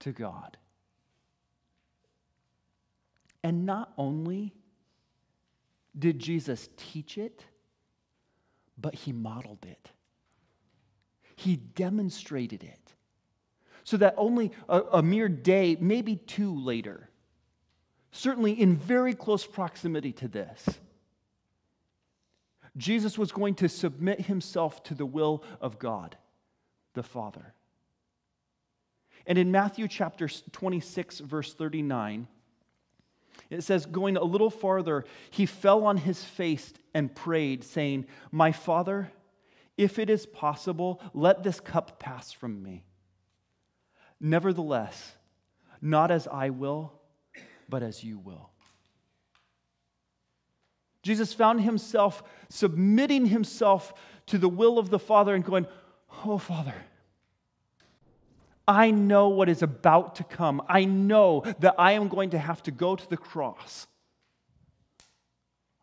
to 0.00 0.12
God. 0.12 0.58
And 3.44 3.64
not 3.64 3.92
only 3.96 4.52
did 5.98 6.18
Jesus 6.18 6.68
teach 6.76 7.18
it, 7.18 7.44
but 8.76 8.94
he 8.94 9.12
modeled 9.12 9.64
it. 9.64 9.90
He 11.36 11.56
demonstrated 11.56 12.62
it. 12.64 12.94
So 13.84 13.96
that 13.96 14.14
only 14.16 14.52
a, 14.68 14.80
a, 14.92 15.02
mere 15.02 15.28
day, 15.28 15.76
maybe 15.80 16.16
two 16.16 16.54
later, 16.54 17.10
certainly 18.12 18.52
in 18.52 18.76
very 18.76 19.14
close 19.14 19.44
proximity 19.44 20.12
to 20.12 20.28
this, 20.28 20.68
Jesus 22.76 23.18
was 23.18 23.32
going 23.32 23.54
to 23.56 23.68
submit 23.68 24.22
himself 24.22 24.82
to 24.84 24.94
the 24.94 25.06
will 25.06 25.42
of 25.60 25.78
God, 25.78 26.16
the 26.94 27.02
Father. 27.02 27.54
And 29.26 29.38
in 29.38 29.50
Matthew 29.50 29.88
chapter 29.88 30.28
26, 30.28 31.20
verse 31.20 31.52
39, 31.52 32.28
it 33.50 33.62
says, 33.62 33.86
going 33.86 34.16
a 34.16 34.24
little 34.24 34.50
farther, 34.50 35.04
he 35.30 35.46
fell 35.46 35.84
on 35.84 35.98
his 35.98 36.22
face 36.22 36.72
and 36.94 37.14
prayed, 37.14 37.64
saying, 37.64 38.06
My 38.30 38.52
Father, 38.52 39.10
if 39.76 39.98
it 39.98 40.10
is 40.10 40.26
possible, 40.26 41.00
let 41.14 41.42
this 41.42 41.60
cup 41.60 41.98
pass 41.98 42.32
from 42.32 42.62
me. 42.62 42.84
Nevertheless, 44.20 45.16
not 45.80 46.10
as 46.10 46.28
I 46.28 46.50
will, 46.50 46.92
but 47.72 47.82
as 47.82 48.04
you 48.04 48.18
will. 48.18 48.50
Jesus 51.02 51.32
found 51.32 51.62
himself 51.62 52.22
submitting 52.50 53.24
himself 53.24 53.94
to 54.26 54.36
the 54.36 54.48
will 54.48 54.78
of 54.78 54.90
the 54.90 54.98
Father 54.98 55.34
and 55.34 55.42
going, 55.42 55.66
Oh, 56.26 56.36
Father, 56.36 56.74
I 58.68 58.90
know 58.90 59.30
what 59.30 59.48
is 59.48 59.62
about 59.62 60.16
to 60.16 60.24
come. 60.24 60.60
I 60.68 60.84
know 60.84 61.44
that 61.60 61.76
I 61.78 61.92
am 61.92 62.08
going 62.08 62.28
to 62.30 62.38
have 62.38 62.62
to 62.64 62.70
go 62.70 62.94
to 62.94 63.08
the 63.08 63.16
cross. 63.16 63.86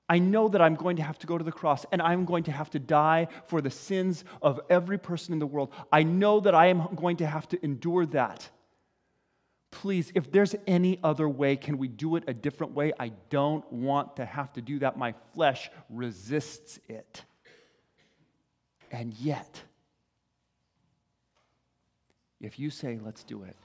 I 0.07 0.19
know 0.19 0.47
that 0.47 0.61
I'm 0.61 0.75
going 0.75 0.97
to 0.97 1.03
have 1.03 1.17
to 1.19 1.27
go 1.27 1.39
to 1.39 1.43
the 1.43 1.51
cross 1.51 1.87
and 1.91 2.03
I'm 2.03 2.25
going 2.25 2.43
to 2.43 2.51
have 2.51 2.69
to 2.69 2.79
die 2.79 3.29
for 3.47 3.61
the 3.61 3.71
sins 3.71 4.23
of 4.43 4.59
every 4.69 4.99
person 4.99 5.33
in 5.33 5.39
the 5.39 5.47
world. 5.47 5.73
I 5.91 6.03
know 6.03 6.39
that 6.41 6.53
I 6.53 6.67
am 6.67 6.95
going 6.95 7.17
to 7.17 7.25
have 7.25 7.47
to 7.49 7.65
endure 7.65 8.05
that. 8.07 8.47
Please, 9.71 10.11
if 10.15 10.31
there's 10.31 10.55
any 10.65 10.99
other 11.03 11.29
way, 11.29 11.55
can 11.55 11.77
we 11.77 11.87
do 11.87 12.15
it 12.15 12.23
a 12.27 12.33
different 12.33 12.73
way? 12.73 12.91
I 12.99 13.09
don't 13.29 13.71
want 13.71 14.15
to 14.15 14.25
have 14.25 14.51
to 14.53 14.61
do 14.61 14.79
that. 14.79 14.97
My 14.97 15.13
flesh 15.33 15.69
resists 15.89 16.79
it. 16.87 17.23
And 18.91 19.13
yet, 19.13 19.61
if 22.41 22.57
you 22.57 22.69
say, 22.69 22.99
let's 23.03 23.23
do 23.23 23.43
it, 23.43 23.55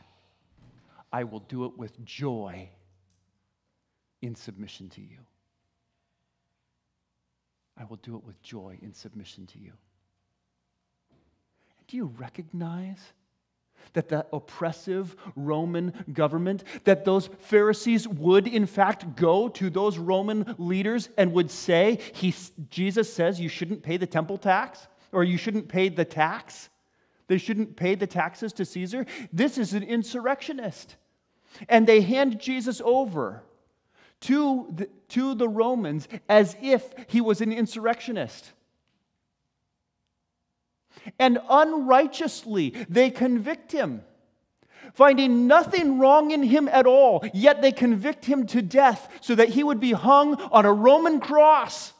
I 1.12 1.24
will 1.24 1.40
do 1.40 1.64
it 1.64 1.78
with 1.78 2.04
joy 2.04 2.68
in 4.20 4.34
submission 4.34 4.88
to 4.90 5.00
you. 5.00 5.18
I 7.78 7.84
will 7.84 7.96
do 7.96 8.16
it 8.16 8.24
with 8.24 8.40
joy 8.42 8.78
in 8.82 8.92
submission 8.92 9.46
to 9.46 9.58
you. 9.58 9.72
Do 11.86 11.96
you 11.96 12.06
recognize 12.18 13.12
that 13.92 14.08
the 14.08 14.26
oppressive 14.32 15.14
Roman 15.36 15.92
government, 16.12 16.64
that 16.84 17.04
those 17.04 17.28
Pharisees 17.40 18.08
would 18.08 18.48
in 18.48 18.66
fact 18.66 19.16
go 19.16 19.48
to 19.50 19.70
those 19.70 19.98
Roman 19.98 20.54
leaders 20.58 21.08
and 21.16 21.32
would 21.32 21.50
say, 21.50 22.00
he, 22.12 22.34
Jesus 22.70 23.12
says 23.12 23.40
you 23.40 23.48
shouldn't 23.48 23.82
pay 23.82 23.96
the 23.96 24.06
temple 24.06 24.38
tax 24.38 24.88
or 25.12 25.22
you 25.22 25.36
shouldn't 25.36 25.68
pay 25.68 25.88
the 25.88 26.04
tax? 26.04 26.70
They 27.26 27.38
shouldn't 27.38 27.76
pay 27.76 27.94
the 27.94 28.06
taxes 28.06 28.52
to 28.54 28.64
Caesar. 28.64 29.06
This 29.32 29.58
is 29.58 29.72
an 29.74 29.82
insurrectionist. 29.82 30.96
And 31.68 31.86
they 31.86 32.00
hand 32.00 32.40
Jesus 32.40 32.82
over 32.84 33.42
to 34.22 34.72
the, 34.74 34.88
to 35.10 35.34
the 35.34 35.48
Romans 35.48 36.08
as 36.28 36.56
if 36.62 36.92
he 37.08 37.20
was 37.20 37.40
an 37.40 37.52
insurrectionist. 37.52 38.52
And 41.18 41.38
unrighteously, 41.48 42.74
they 42.88 43.10
convict 43.10 43.72
him, 43.72 44.02
finding 44.94 45.46
nothing 45.46 45.98
wrong 45.98 46.30
in 46.30 46.42
him 46.42 46.68
at 46.68 46.86
all, 46.86 47.24
yet 47.32 47.62
they 47.62 47.72
convict 47.72 48.24
him 48.24 48.46
to 48.48 48.62
death 48.62 49.08
so 49.20 49.34
that 49.34 49.50
he 49.50 49.62
would 49.62 49.80
be 49.80 49.92
hung 49.92 50.34
on 50.34 50.64
a 50.66 50.72
Roman 50.72 51.20
cross. 51.20 51.92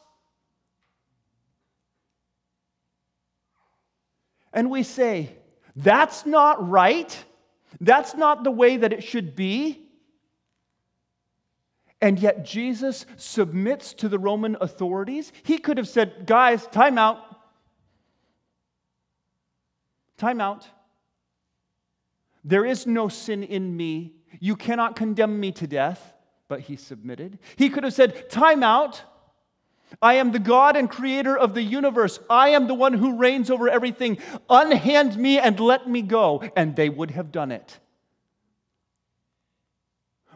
and 4.55 4.71
we 4.71 4.81
say, 4.81 5.35
that's 5.75 6.25
not 6.25 6.67
right. 6.67 7.23
That's 7.81 8.15
not 8.15 8.45
the 8.45 8.51
way 8.51 8.77
that 8.77 8.93
it 8.93 9.03
should 9.03 9.35
be. 9.35 9.89
And 12.01 12.17
yet 12.17 12.45
Jesus 12.45 13.05
submits 13.17 13.93
to 13.95 14.07
the 14.07 14.17
Roman 14.17 14.55
authorities. 14.61 15.33
He 15.43 15.57
could 15.57 15.77
have 15.77 15.89
said, 15.89 16.25
guys, 16.25 16.65
time 16.67 16.97
out. 16.97 17.17
Time 20.17 20.39
out. 20.39 20.67
There 22.43 22.65
is 22.65 22.85
no 22.85 23.07
sin 23.07 23.43
in 23.43 23.75
me. 23.75 24.13
You 24.39 24.55
cannot 24.55 24.95
condemn 24.95 25.39
me 25.39 25.51
to 25.53 25.67
death. 25.67 26.13
But 26.47 26.61
he 26.61 26.75
submitted. 26.75 27.39
He 27.55 27.69
could 27.69 27.83
have 27.83 27.93
said, 27.93 28.29
time 28.29 28.61
out. 28.61 29.01
I 30.01 30.15
am 30.15 30.31
the 30.31 30.39
God 30.39 30.75
and 30.75 30.89
creator 30.89 31.35
of 31.35 31.53
the 31.53 31.63
universe. 31.63 32.19
I 32.29 32.49
am 32.49 32.67
the 32.67 32.73
one 32.73 32.93
who 32.93 33.17
reigns 33.17 33.49
over 33.49 33.67
everything. 33.67 34.19
Unhand 34.49 35.17
me 35.17 35.39
and 35.39 35.59
let 35.59 35.89
me 35.89 36.01
go. 36.01 36.43
And 36.55 36.75
they 36.75 36.89
would 36.89 37.11
have 37.11 37.31
done 37.31 37.51
it. 37.51 37.79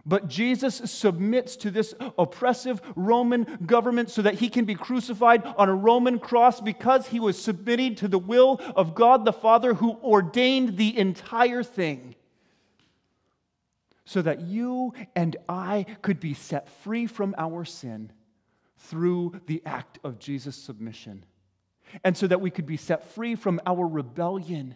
But 0.06 0.28
Jesus 0.28 0.76
submits 0.89 1.56
to 1.58 1.72
this 1.72 1.93
oppressive 2.18 2.82
Roman 2.95 3.43
government 3.66 4.10
so 4.10 4.22
that 4.22 4.36
he 4.36 4.50
can 4.50 4.66
be 4.66 4.76
crucified 4.76 5.45
on 5.58 5.70
a 5.70 5.76
Roman 5.76 6.20
cross 6.20 6.62
because 6.62 7.08
he 7.08 7.20
was 7.20 7.41
submitting 7.41 7.95
to 7.95 8.08
the 8.08 8.20
will 8.20 8.62
of 8.76 8.95
God 8.95 9.26
the 9.26 9.34
Father 9.34 9.74
who 9.74 10.00
ordained 10.04 10.78
the 10.78 10.97
entire 10.97 11.64
thing. 11.64 12.16
So 14.06 14.22
that 14.22 14.41
you 14.41 14.93
and 15.16 15.36
I 15.47 15.86
could 16.02 16.20
be 16.20 16.34
set 16.34 16.70
free 16.70 17.06
from 17.06 17.36
our 17.38 17.64
sin 17.66 18.12
through 18.78 19.39
the 19.45 19.62
act 19.66 20.00
of 20.04 20.18
Jesus' 20.18 20.56
submission. 20.56 21.26
And 22.04 22.18
so 22.18 22.26
that 22.28 22.41
we 22.41 22.50
could 22.50 22.66
be 22.66 22.78
set 22.78 23.12
free 23.12 23.36
from 23.36 23.60
our 23.66 23.88
rebellion, 23.88 24.76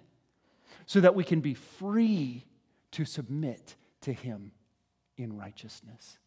so 0.86 1.00
that 1.00 1.16
we 1.16 1.24
can 1.24 1.42
be 1.42 1.54
free 1.54 2.46
to 2.92 3.06
submit 3.06 3.76
to 4.02 4.14
Him 4.14 4.52
in 5.18 5.38
righteousness. 5.38 6.18